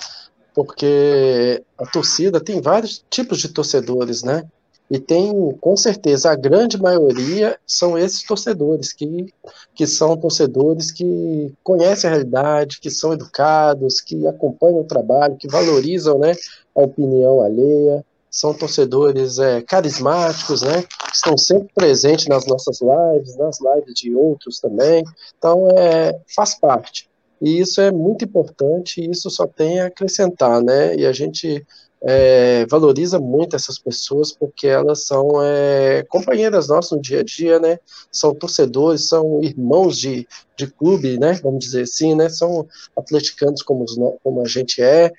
[0.54, 4.44] porque a torcida tem vários tipos de torcedores, né,
[4.90, 9.34] e tem, com certeza, a grande maioria são esses torcedores, que,
[9.76, 15.48] que são torcedores que conhecem a realidade, que são educados, que acompanham o trabalho, que
[15.48, 16.34] valorizam né,
[16.74, 18.04] a opinião alheia,
[18.38, 20.84] são torcedores é, carismáticos, né?
[21.12, 25.04] Estão sempre presentes nas nossas lives, nas lives de outros também.
[25.36, 27.10] Então, é, faz parte.
[27.42, 30.96] E isso é muito importante e isso só tem a acrescentar, né?
[30.96, 31.66] E a gente
[32.04, 37.60] é, valoriza muito essas pessoas porque elas são é, companheiras nossas no dia a dia,
[37.60, 37.80] né?
[38.12, 41.40] São torcedores, são irmãos de, de clube, né?
[41.42, 42.30] Vamos dizer assim, né?
[42.30, 43.84] São atleticanos como,
[44.24, 45.12] como a gente é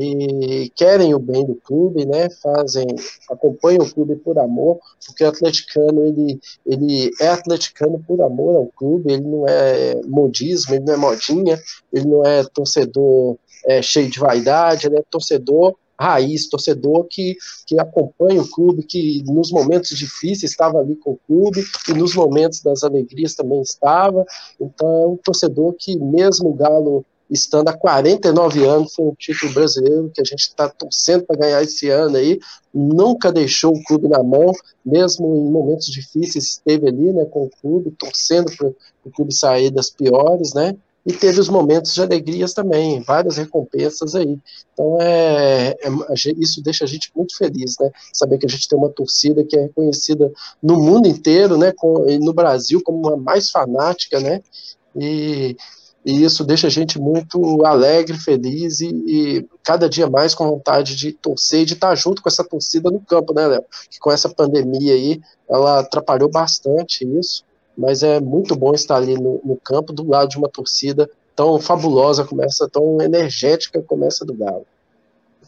[0.00, 2.28] e querem o bem do clube, né?
[2.42, 2.86] Fazem,
[3.30, 8.66] acompanham o clube por amor, porque o atleticano ele, ele é atleticano por amor ao
[8.66, 11.60] clube, ele não é modismo, ele não é modinha,
[11.92, 17.78] ele não é torcedor é, cheio de vaidade, ele é torcedor raiz, torcedor que, que
[17.80, 22.60] acompanha o clube, que nos momentos difíceis estava ali com o clube e nos momentos
[22.60, 24.24] das alegrias também estava.
[24.60, 29.52] Então é um torcedor que mesmo o Galo estando há 49 anos sem o título
[29.52, 32.38] brasileiro, que a gente está torcendo para ganhar esse ano aí,
[32.72, 34.52] nunca deixou o clube na mão,
[34.84, 39.70] mesmo em momentos difíceis, esteve ali né, com o clube, torcendo para o clube sair
[39.70, 40.76] das piores, né?
[41.06, 44.36] E teve os momentos de alegrias também, várias recompensas aí.
[44.72, 45.88] Então, é, é,
[46.36, 47.92] isso deixa a gente muito feliz, né?
[48.12, 51.70] Saber que a gente tem uma torcida que é reconhecida no mundo inteiro, né?
[51.70, 54.42] Com, no Brasil como a mais fanática, né?
[54.96, 55.56] E,
[56.06, 60.94] e isso deixa a gente muito alegre, feliz e, e, cada dia mais com vontade
[60.94, 63.64] de torcer e de estar junto com essa torcida no campo, né, Léo?
[63.90, 67.44] Que com essa pandemia aí, ela atrapalhou bastante isso,
[67.76, 71.58] mas é muito bom estar ali no, no campo do lado de uma torcida tão
[71.58, 74.64] fabulosa como essa, tão energética como essa do Galo.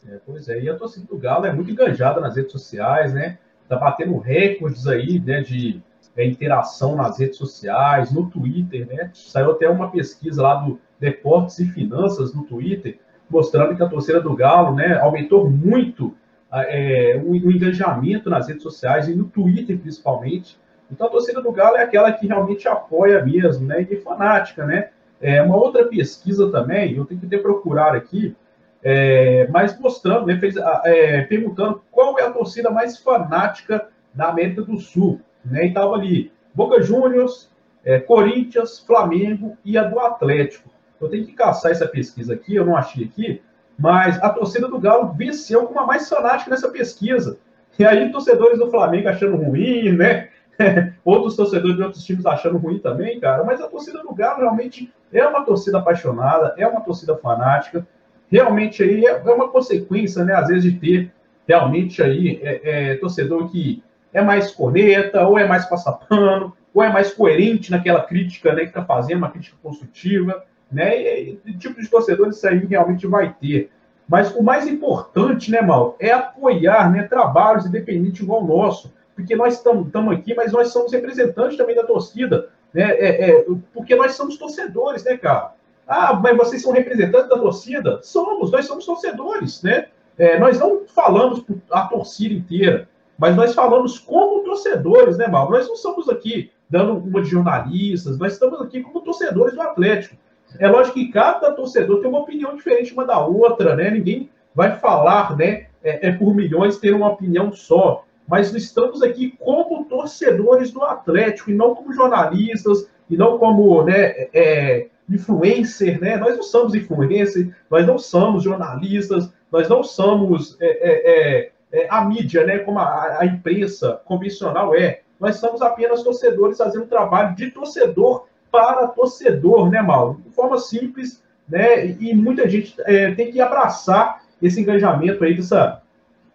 [0.08, 3.38] É, pois é, e a torcida do Galo é muito enganjada nas redes sociais, né?
[3.68, 5.80] Tá batendo recordes aí, né, de
[6.16, 9.10] é, interação nas redes sociais, no Twitter, né?
[9.14, 12.98] Saiu até uma pesquisa lá do Deportes e Finanças no Twitter,
[13.30, 16.14] mostrando que a torcida do Galo, né, aumentou muito
[16.52, 20.58] é, o, o engajamento nas redes sociais e no Twitter principalmente.
[20.90, 23.86] Então a torcida do Galo é aquela que realmente apoia mesmo, né?
[23.88, 24.90] E fanática, né?
[25.20, 28.36] É, uma outra pesquisa também, eu tenho que ter procurar aqui,
[28.82, 34.62] é, mas mostrando, né, fez, é, perguntando qual é a torcida mais fanática da América
[34.62, 35.20] do Sul.
[35.50, 35.66] Né?
[35.66, 37.50] E estava ali Boca Juniors,
[37.84, 40.68] é, Corinthians, Flamengo e a do Atlético.
[41.00, 43.40] Eu tenho que caçar essa pesquisa aqui, eu não achei aqui,
[43.78, 47.38] mas a torcida do Galo venceu como a mais fanática nessa pesquisa.
[47.78, 50.30] E aí, torcedores do Flamengo achando ruim, né?
[51.04, 53.44] outros torcedores de outros times achando ruim também, cara.
[53.44, 57.86] Mas a torcida do Galo realmente é uma torcida apaixonada, é uma torcida fanática.
[58.30, 60.34] Realmente aí é, é uma consequência, né?
[60.34, 61.12] Às vezes de ter
[61.46, 63.82] realmente aí é, é, torcedor que
[64.12, 68.68] é mais corneta, ou é mais passapano, ou é mais coerente naquela crítica né, que
[68.68, 71.00] está fazendo, uma crítica construtiva, né?
[71.00, 73.70] E, e tipo de torcedor isso aí realmente vai ter.
[74.08, 79.36] Mas o mais importante, né, Mal, é apoiar né, trabalhos independentes igual o nosso, porque
[79.36, 82.90] nós estamos aqui, mas nós somos representantes também da torcida, né?
[82.92, 85.52] É, é, porque nós somos torcedores, né, cara?
[85.86, 88.00] Ah, mas vocês são representantes da torcida?
[88.02, 89.86] Somos, nós somos torcedores, né?
[90.18, 95.52] É, nós não falamos a torcida inteira, mas nós falamos como torcedores, né, Mauro?
[95.52, 100.16] Nós não estamos aqui dando uma de jornalistas, nós estamos aqui como torcedores do Atlético.
[100.58, 103.90] É lógico que cada torcedor tem uma opinião diferente uma da outra, né?
[103.90, 108.04] Ninguém vai falar, né, é, é por milhões ter uma opinião só.
[108.26, 114.28] Mas estamos aqui como torcedores do Atlético e não como jornalistas e não como, né,
[114.32, 116.16] é, influencer, né?
[116.18, 122.44] Nós não somos influencer, nós não somos jornalistas, nós não somos é, é, a mídia,
[122.44, 125.02] né, como a, a, imprensa convencional é.
[125.20, 130.20] Nós somos apenas torcedores fazendo trabalho de torcedor para torcedor, né, Mauro?
[130.24, 131.86] De forma simples, né?
[131.86, 135.82] E muita gente é, tem que abraçar esse engajamento aí dessa,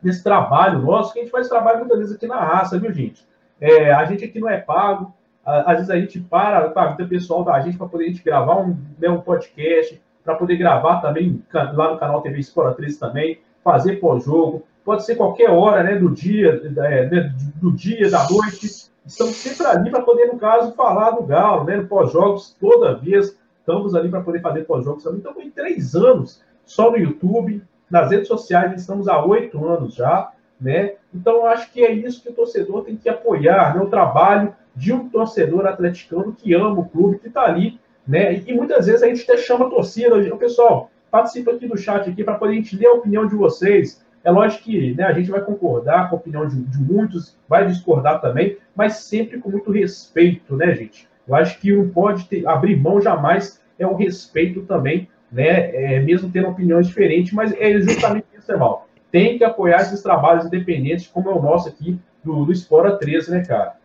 [0.01, 3.25] desse trabalho nosso, que a gente faz trabalho muitas vezes aqui na raça, viu, gente?
[3.59, 5.13] É, a gente aqui não é pago,
[5.45, 8.61] às vezes a gente para, paga o pessoal da gente para poder a gente gravar
[8.61, 13.39] um, né, um podcast, para poder gravar também lá no canal TV Espora 13 também,
[13.63, 18.91] fazer pós-jogo, pode ser qualquer hora né, do dia, é, né, do dia, da noite.
[19.05, 21.77] Estamos sempre ali para poder, no caso, falar do Galo, né?
[21.77, 25.19] No pós-jogos, toda vez estamos ali para poder fazer pós-jogos também.
[25.19, 30.31] Então, em três anos só no YouTube, nas redes sociais, estamos há oito anos já,
[30.59, 30.93] né?
[31.13, 33.81] Então, acho que é isso que o torcedor tem que apoiar, né?
[33.81, 38.41] O trabalho de um torcedor atleticano que ama o clube, que está ali, né?
[38.47, 42.09] E muitas vezes a gente até chama a torcida, o pessoal, participa aqui do chat
[42.09, 45.13] aqui para poder a gente ler a opinião de vocês, é lógico que né, a
[45.13, 49.49] gente vai concordar com a opinião de, de, muitos, vai discordar também, mas sempre com
[49.49, 51.07] muito respeito, né, gente?
[51.27, 55.75] Eu acho que não pode ter, abrir mão jamais é o respeito também, né?
[55.75, 58.83] É, mesmo tendo opiniões diferentes, mas é justamente isso, irmão.
[59.11, 63.31] Tem que apoiar esses trabalhos independentes, como é o nosso aqui do, do Espora 13,
[63.31, 63.75] né, cara?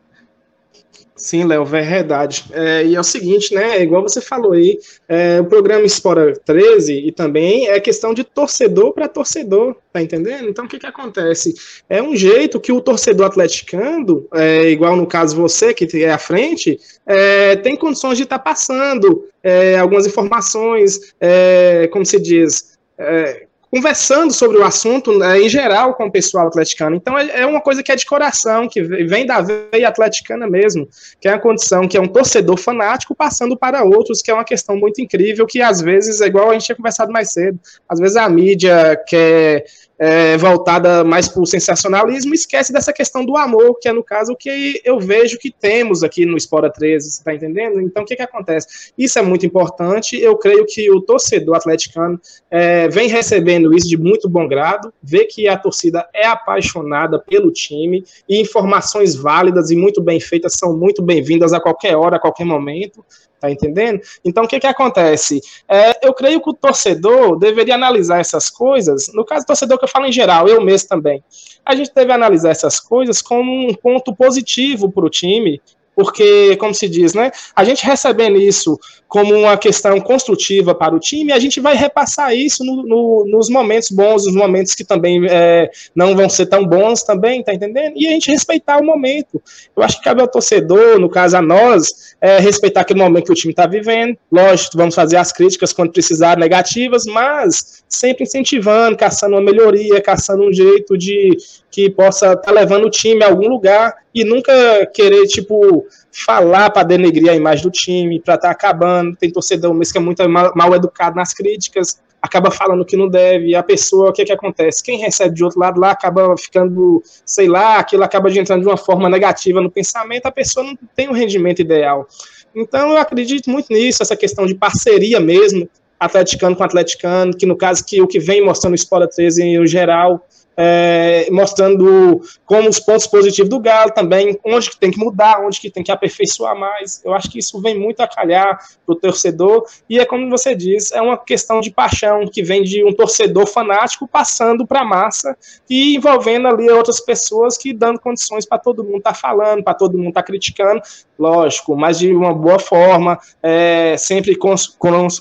[1.19, 2.45] Sim, Léo, é verdade.
[2.53, 3.83] É, e é o seguinte, né?
[3.83, 8.93] Igual você falou aí, é, o programa Espora 13 e também é questão de torcedor
[8.93, 10.49] para torcedor, tá entendendo?
[10.49, 11.55] Então o que, que acontece?
[11.89, 16.19] É um jeito que o torcedor atleticando, é, igual no caso você, que é à
[16.19, 22.79] frente, é, tem condições de estar tá passando é, algumas informações, é, como se diz,
[22.97, 26.97] é, conversando sobre o assunto né, em geral com o pessoal atleticano.
[26.97, 30.89] Então é, é, uma coisa que é de coração, que vem da veia atleticana mesmo,
[31.21, 34.45] que é a condição que é um torcedor fanático passando para outros, que é uma
[34.45, 37.59] questão muito incrível, que às vezes, é igual a gente tinha conversado mais cedo,
[37.89, 39.65] às vezes a mídia quer
[39.99, 44.33] é, voltada mais para o sensacionalismo, esquece dessa questão do amor, que é no caso
[44.33, 47.81] o que eu vejo que temos aqui no Espora 13, você está entendendo?
[47.81, 48.93] Então o que, que acontece?
[48.97, 52.21] Isso é muito importante, eu creio que o torcedor atleticano
[52.51, 57.51] é, vem recebendo isso de muito bom grado, vê que a torcida é apaixonada pelo
[57.51, 62.21] time e informações válidas e muito bem feitas são muito bem-vindas a qualquer hora, a
[62.21, 63.05] qualquer momento.
[63.41, 64.01] Tá entendendo?
[64.25, 65.41] Então, o que que acontece?
[65.69, 69.85] É, eu creio que o torcedor deveria analisar essas coisas, no caso do torcedor que
[69.85, 71.23] eu falo em geral, eu mesmo também,
[71.65, 75.61] a gente deve analisar essas coisas como um ponto positivo para o time,
[75.99, 78.79] porque, como se diz, né, a gente recebendo isso
[79.09, 83.49] como uma questão construtiva para o time, a gente vai repassar isso no, no, nos
[83.49, 87.95] momentos bons, nos momentos que também é, não vão ser tão bons também, tá entendendo?
[87.97, 89.43] E a gente respeitar o momento.
[89.77, 93.33] Eu acho que cabe ao torcedor, no caso a nós, é, respeitar aquele momento que
[93.33, 94.17] o time está vivendo.
[94.31, 100.45] Lógico, vamos fazer as críticas quando precisar, negativas, mas sempre incentivando, caçando uma melhoria, caçando
[100.45, 101.37] um jeito de
[101.73, 104.53] que possa estar tá levando o time a algum lugar e nunca
[104.87, 109.17] querer, tipo, falar para denegrir a imagem do time, para estar tá acabando.
[109.17, 113.09] Tem torcedor mesmo que é muito mal, mal, educado nas críticas, acaba falando que não
[113.09, 114.83] deve, e a pessoa, o que que acontece?
[114.83, 118.77] Quem recebe de outro lado lá acaba ficando, sei lá, aquilo acaba entrando de uma
[118.77, 122.09] forma negativa no pensamento, a pessoa não tem um rendimento ideal.
[122.55, 127.57] Então eu acredito muito nisso, essa questão de parceria mesmo, atleticano com atleticano, que no
[127.57, 130.27] caso que o que vem mostrando o Sport 13 em geral,
[130.61, 135.61] é, mostrando como os pontos positivos do Galo também, onde que tem que mudar, onde
[135.61, 137.01] que tem que aperfeiçoar mais.
[137.05, 140.57] Eu acho que isso vem muito a calhar para o torcedor, e é como você
[140.57, 144.85] diz, é uma questão de paixão que vem de um torcedor fanático passando para a
[144.85, 145.37] massa
[145.71, 149.75] e envolvendo ali outras pessoas que dando condições para todo mundo estar tá falando, para
[149.75, 150.83] todo mundo estar tá criticando,
[151.17, 154.77] lógico, mas de uma boa forma, é, sempre cons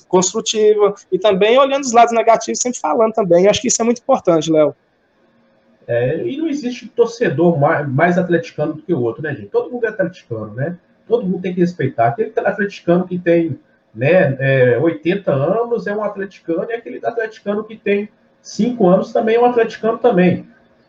[0.08, 3.44] construtiva, e também olhando os lados negativos, sempre falando também.
[3.44, 4.76] Eu acho que isso é muito importante, Léo.
[5.88, 9.48] É, e não existe torcedor mais, mais, atleticano do que o outro, né, gente?
[9.48, 10.78] Todo mundo é atleticano, né?
[11.08, 12.10] Todo mundo tem que respeitar.
[12.10, 13.58] Aquele atleticano que tem
[13.96, 18.10] né, é, 80 anos é um atleticano, e aquele atleticano que tem
[18.42, 20.46] 5 anos também é um atleticano também.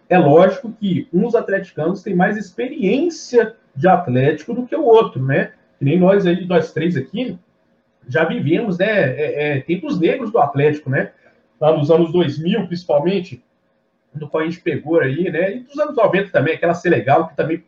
[0.08, 5.52] É lógico que uns atleticanos têm mais experiência de atlético do que o outro, né?
[5.78, 7.38] Que nem nós aí, nós três aqui,
[8.08, 11.12] já vivemos, né, é, é, tempos negros do Atlético, né?
[11.60, 13.44] Lá nos anos 2000, principalmente,
[14.14, 15.56] do qual a gente pegou aí, né?
[15.56, 17.64] E dos anos 90 também, aquela Selegal, que também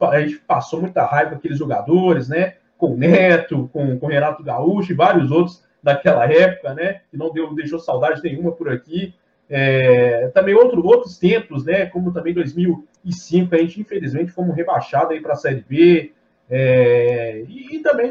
[0.00, 2.54] a gente passou muita raiva com aqueles jogadores, né?
[2.76, 7.00] Com o Neto, com, com o Renato Gaúcho e vários outros daquela época, né?
[7.10, 9.14] Que não deu, deixou saudade nenhuma por aqui.
[9.50, 11.86] É, também outro, outros tempos, né?
[11.86, 16.12] Como também 2005, a gente infelizmente fomos rebaixados aí para a Série B.
[16.50, 18.10] É, e, e, também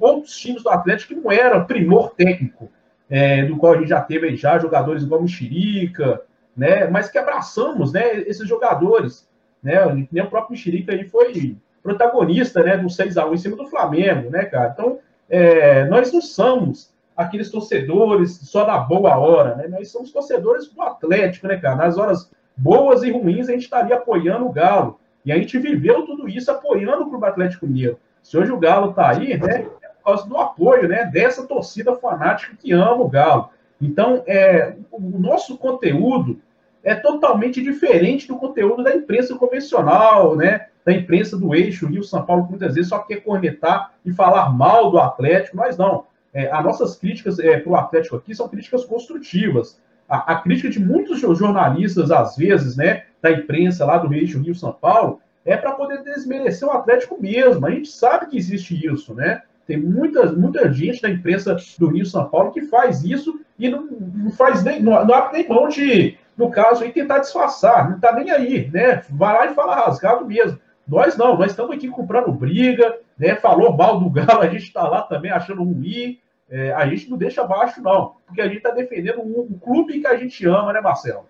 [0.00, 2.70] outros times do Atlético que não eram primor técnico,
[3.10, 6.22] é, do qual a gente já teve aí já jogadores igual Mexerica,
[6.56, 6.86] né?
[6.86, 8.18] Mas que abraçamos, né?
[8.20, 9.28] Esses jogadores,
[9.62, 10.06] né?
[10.10, 12.76] Nem o próprio Mexerica aí foi protagonista, né?
[12.76, 14.70] Do 6 a 1 em cima do Flamengo, né, cara?
[14.72, 14.98] Então,
[15.28, 19.68] é, nós não somos aqueles torcedores só da boa hora, né?
[19.68, 21.76] Nós somos torcedores do Atlético, né, cara?
[21.76, 24.98] Nas horas boas e ruins a gente estaria apoiando o Galo.
[25.24, 27.98] E a gente viveu tudo isso apoiando o Clube Atlético Mineiro.
[28.22, 31.94] Se hoje o Galo está aí, né, é por causa do apoio, né, dessa torcida
[31.96, 33.50] fanática que ama o Galo.
[33.82, 36.40] Então, é, o nosso conteúdo
[36.84, 40.66] é totalmente diferente do conteúdo da imprensa convencional, né?
[40.84, 44.90] Da imprensa do eixo Rio São Paulo, muitas vezes só quer cornetar e falar mal
[44.90, 46.04] do Atlético, mas não.
[46.32, 49.80] É, as nossas críticas é, para o Atlético aqui são críticas construtivas.
[50.08, 54.54] A, a, crítica de muitos jornalistas, às vezes, né, da imprensa lá do eixo Rio
[54.54, 57.66] São Paulo, é para poder desmerecer o Atlético mesmo.
[57.66, 59.42] A gente sabe que existe isso, né?
[59.66, 63.84] Tem muita, muita gente da imprensa do Rio São Paulo que faz isso e não,
[63.84, 67.96] não faz nem, não, não abre nem mão de, no caso, aí tentar disfarçar, não
[67.96, 69.02] está nem aí, né?
[69.10, 70.58] Vai lá e fala rasgado mesmo.
[70.86, 73.36] Nós não, nós estamos aqui comprando briga, né?
[73.36, 76.18] Falou mal do Galo, a gente está lá também achando ruim.
[76.50, 80.00] É, a gente não deixa abaixo, não, porque a gente está defendendo um, um, clube
[80.00, 81.24] que a gente ama, né, Marcelo?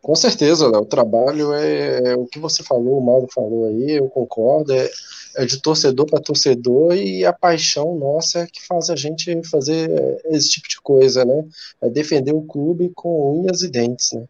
[0.00, 0.82] Com certeza, Léo.
[0.82, 4.72] O trabalho é, é, o que você falou, o Mauro falou aí, eu concordo.
[4.72, 4.88] É,
[5.36, 9.90] é de torcedor para torcedor e a paixão nossa é que faz a gente fazer
[10.26, 11.44] esse tipo de coisa, né?
[11.80, 14.24] É defender o clube com unhas e dentes, né?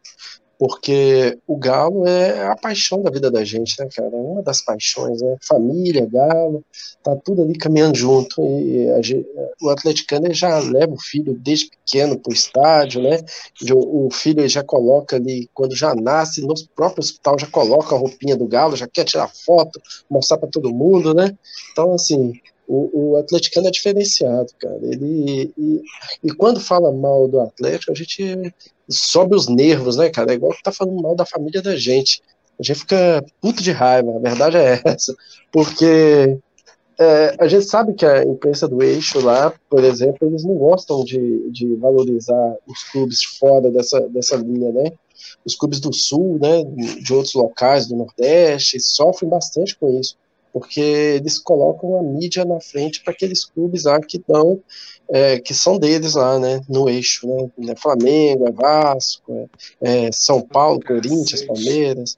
[0.62, 4.14] Porque o Galo é a paixão da vida da gente, né, cara?
[4.14, 5.36] Uma das paixões, né?
[5.42, 6.64] Família, Galo,
[7.02, 8.40] tá tudo ali caminhando junto.
[8.40, 9.00] E a,
[9.60, 13.18] o atleticano já leva o filho desde pequeno pro estádio, né?
[13.74, 18.36] O filho já coloca ali, quando já nasce, no próprio hospital, já coloca a roupinha
[18.36, 21.36] do Galo, já quer tirar foto, mostrar para todo mundo, né?
[21.72, 22.34] Então, assim,
[22.74, 24.78] O, o atleticano é diferenciado, cara.
[24.82, 25.82] Ele, e,
[26.24, 28.50] e, quando fala mal do Atlético, a gente
[28.88, 30.32] sobe os nervos, né, cara?
[30.32, 32.22] É igual que tá falando mal da família da gente.
[32.58, 35.14] A gente fica puto de raiva, a verdade é essa.
[35.52, 36.38] Porque
[36.98, 41.04] é, a gente sabe que a imprensa do eixo lá, por exemplo, eles não gostam
[41.04, 44.92] de, de valorizar os clubes fora dessa, dessa linha, né?
[45.44, 46.64] Os clubes do sul, né,
[47.02, 50.16] de outros locais do Nordeste, sofrem bastante com isso
[50.53, 54.61] porque eles colocam a mídia na frente para aqueles clubes lá que dão,
[55.09, 59.48] é, que são deles lá, né, no eixo, né, é Flamengo, é Vasco,
[59.80, 62.16] é, é São Paulo, Corinthians, Palmeiras,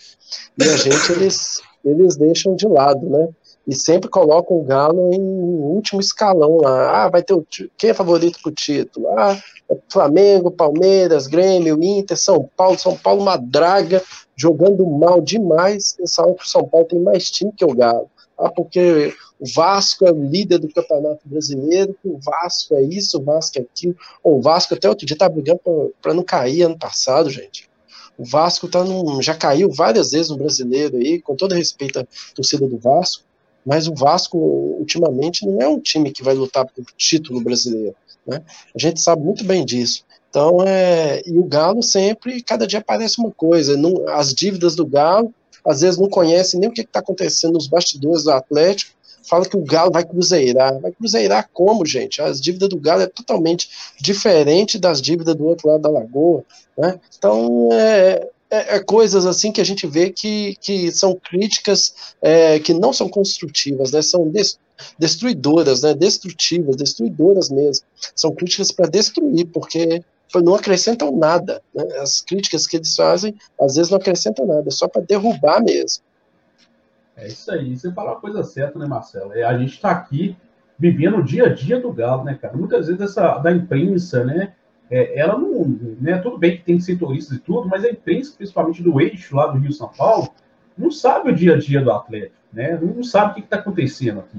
[0.59, 3.29] e a gente, eles, eles deixam de lado, né,
[3.67, 7.47] e sempre colocam o Galo em último escalão lá, ah, vai ter o,
[7.79, 9.09] quem é favorito para o título?
[9.17, 14.03] Ah, é Flamengo, Palmeiras, Grêmio, Inter, São Paulo, São Paulo uma draga,
[14.37, 19.15] jogando mal demais, e o São Paulo tem mais time que o Galo ah, porque
[19.39, 23.63] o Vasco é o líder do Campeonato Brasileiro, o Vasco é isso, o Vasco é
[23.63, 23.97] aquilo.
[24.23, 25.61] o Vasco até outro dia tá brigando
[26.01, 27.69] para não cair ano passado, gente.
[28.17, 32.07] O Vasco tá num, já caiu várias vezes no brasileiro aí, com todo respeito à
[32.35, 33.25] torcida do Vasco,
[33.67, 37.97] mas o Vasco, ultimamente, não é um time que vai lutar por título brasileiro.
[38.27, 38.43] Né?
[38.75, 40.05] A gente sabe muito bem disso.
[40.29, 43.77] Então, é, e o Galo sempre, cada dia aparece uma coisa.
[43.77, 45.33] Não, as dívidas do Galo
[45.65, 48.93] às vezes não conhece nem o que está acontecendo nos bastidores do Atlético,
[49.25, 50.79] fala que o Galo vai cruzeirar.
[50.81, 52.21] Vai cruzeirar como, gente?
[52.21, 53.69] As dívidas do Galo é totalmente
[54.01, 56.45] diferente das dívidas do outro lado da lagoa.
[56.77, 57.01] Né?
[57.17, 62.59] Então, é, é, é coisas assim que a gente vê que, que são críticas é,
[62.59, 64.03] que não são construtivas, né?
[64.03, 64.31] são
[64.99, 65.95] destruidoras, né?
[65.95, 67.87] destrutivas, destruidoras mesmo.
[68.15, 70.03] São críticas para destruir, porque
[70.37, 71.63] não acrescentam nada.
[71.75, 71.85] Né?
[72.01, 76.03] As críticas que eles fazem, às vezes, não acrescentam nada, é só para derrubar mesmo.
[77.17, 77.77] É isso aí.
[77.77, 79.33] Você fala a coisa certa, né, Marcelo?
[79.33, 80.37] É, a gente está aqui
[80.79, 82.57] vivendo o dia a dia do Galo, né, cara?
[82.57, 84.53] Muitas vezes essa da imprensa, né?
[84.91, 85.65] É, ela não.
[86.01, 89.47] Né, tudo bem que tem setoristas e tudo, mas a imprensa, principalmente do eixo lá
[89.47, 90.29] do Rio São Paulo,
[90.77, 92.79] não sabe o dia a dia do Atlético, né?
[92.81, 94.39] Não sabe o que está acontecendo aqui.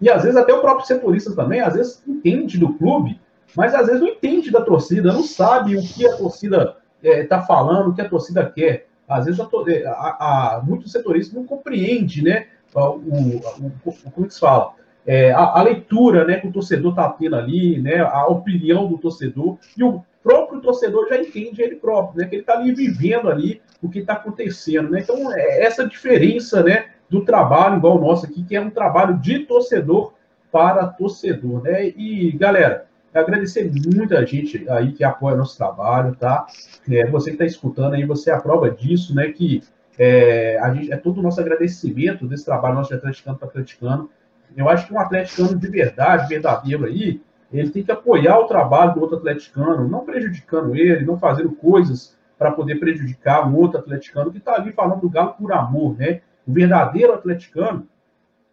[0.00, 3.20] E às vezes até o próprio setorista também, às vezes entende do clube,
[3.56, 7.24] mas às vezes não entende da torcida, não sabe o que a torcida está é,
[7.24, 8.86] tá falando, o que a torcida quer.
[9.08, 12.46] Às vezes a, é, a, a, muitos setoristas não compreendem, né?
[12.72, 13.36] O, o,
[13.84, 14.74] o, como é se fala?
[15.04, 18.98] É, a, a, leitura né, que o torcedor está tendo ali, né, a opinião do
[18.98, 23.28] torcedor, e o próprio torcedor já entende ele próprio, né, que ele está ali vivendo
[23.28, 24.90] ali o que está acontecendo.
[24.90, 25.00] Né?
[25.00, 29.18] Então, é essa diferença né, do trabalho, igual o nosso aqui, que é um trabalho
[29.18, 30.12] de torcedor
[30.52, 31.62] para torcedor.
[31.62, 31.88] Né?
[31.88, 36.46] E, galera, agradecer muita gente aí que apoia nosso trabalho, tá?
[36.88, 39.32] É, você que está escutando aí, você é a prova disso, né?
[39.32, 39.62] Que
[39.98, 44.10] é, a gente, é todo o nosso agradecimento desse trabalho nosso de atleticano para atleticano.
[44.56, 47.20] Eu acho que um atleticano de verdade, verdadeiro aí,
[47.52, 52.16] ele tem que apoiar o trabalho do outro atleticano, não prejudicando ele, não fazendo coisas
[52.38, 56.20] para poder prejudicar um outro atleticano que está ali falando do Galo por amor, né?
[56.46, 57.86] O verdadeiro atleticano,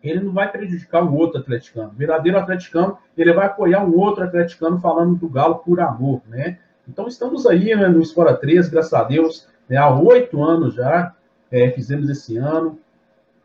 [0.03, 1.89] ele não vai prejudicar o outro atleticano.
[1.89, 6.59] O verdadeiro atleticano, ele vai apoiar um outro atleticano falando do Galo por amor, né?
[6.87, 11.13] Então, estamos aí né, no Espora 3, graças a Deus, né, há oito anos já,
[11.51, 12.79] é, fizemos esse ano,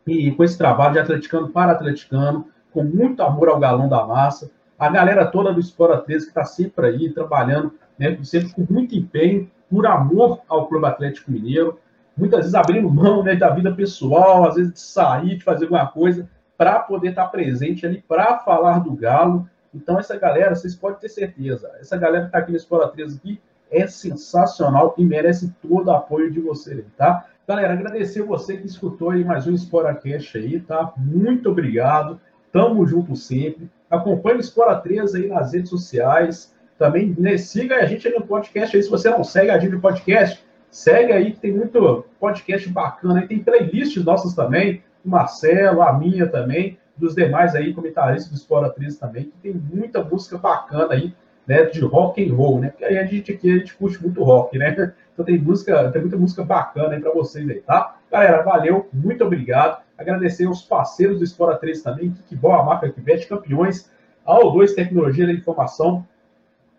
[0.07, 4.49] e com esse trabalho de atleticano para atleticano, com muito amor ao galão da massa,
[4.79, 8.95] a galera toda do Espora 13 que está sempre aí, trabalhando, né, sempre com muito
[8.95, 11.79] empenho, por amor ao Clube Atlético Mineiro,
[12.15, 15.87] muitas vezes abrindo mão né, da vida pessoal, às vezes de sair, de fazer alguma
[15.87, 16.29] coisa,
[16.63, 19.49] para poder estar tá presente ali, para falar do Galo.
[19.75, 23.17] Então, essa galera, vocês podem ter certeza, essa galera que está aqui no Escola 13
[23.17, 27.25] aqui é sensacional e merece todo o apoio de vocês, tá?
[27.45, 30.93] Galera, agradecer você que escutou aí mais um Sporacast aí, tá?
[30.95, 32.17] Muito obrigado.
[32.49, 33.69] Tamo junto sempre.
[33.89, 36.55] Acompanhe o Espora 13 aí nas redes sociais.
[36.77, 38.83] Também né, siga a gente aí no podcast aí.
[38.83, 40.41] Se você não segue a gente no podcast,
[40.71, 43.19] segue aí que tem muito podcast bacana.
[43.19, 48.69] Aí tem playlists nossas também Marcelo, a minha também, dos demais aí comentaristas do Espora
[48.69, 51.13] 13 também, que tem muita música bacana aí,
[51.47, 52.69] né, de rock and roll, né?
[52.69, 54.93] Porque aí a gente aqui a gente curte muito rock, né?
[55.13, 57.97] Então tem música, tem muita música bacana aí para vocês aí, tá?
[58.11, 59.83] Galera, valeu, muito obrigado.
[59.95, 63.91] Agradecer aos parceiros do Espora 13 também, que bom a marca que veste campeões,
[64.25, 66.03] ao 2 Tecnologia da Informação,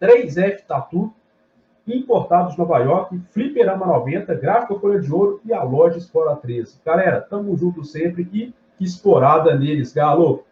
[0.01, 1.15] 3F Tatu,
[1.87, 6.79] importados de Nova York, Fliperama 90, Gráfica Folha de Ouro e a loja Espora 13.
[6.85, 10.45] Galera, tamo junto sempre e esporada neles, Galo!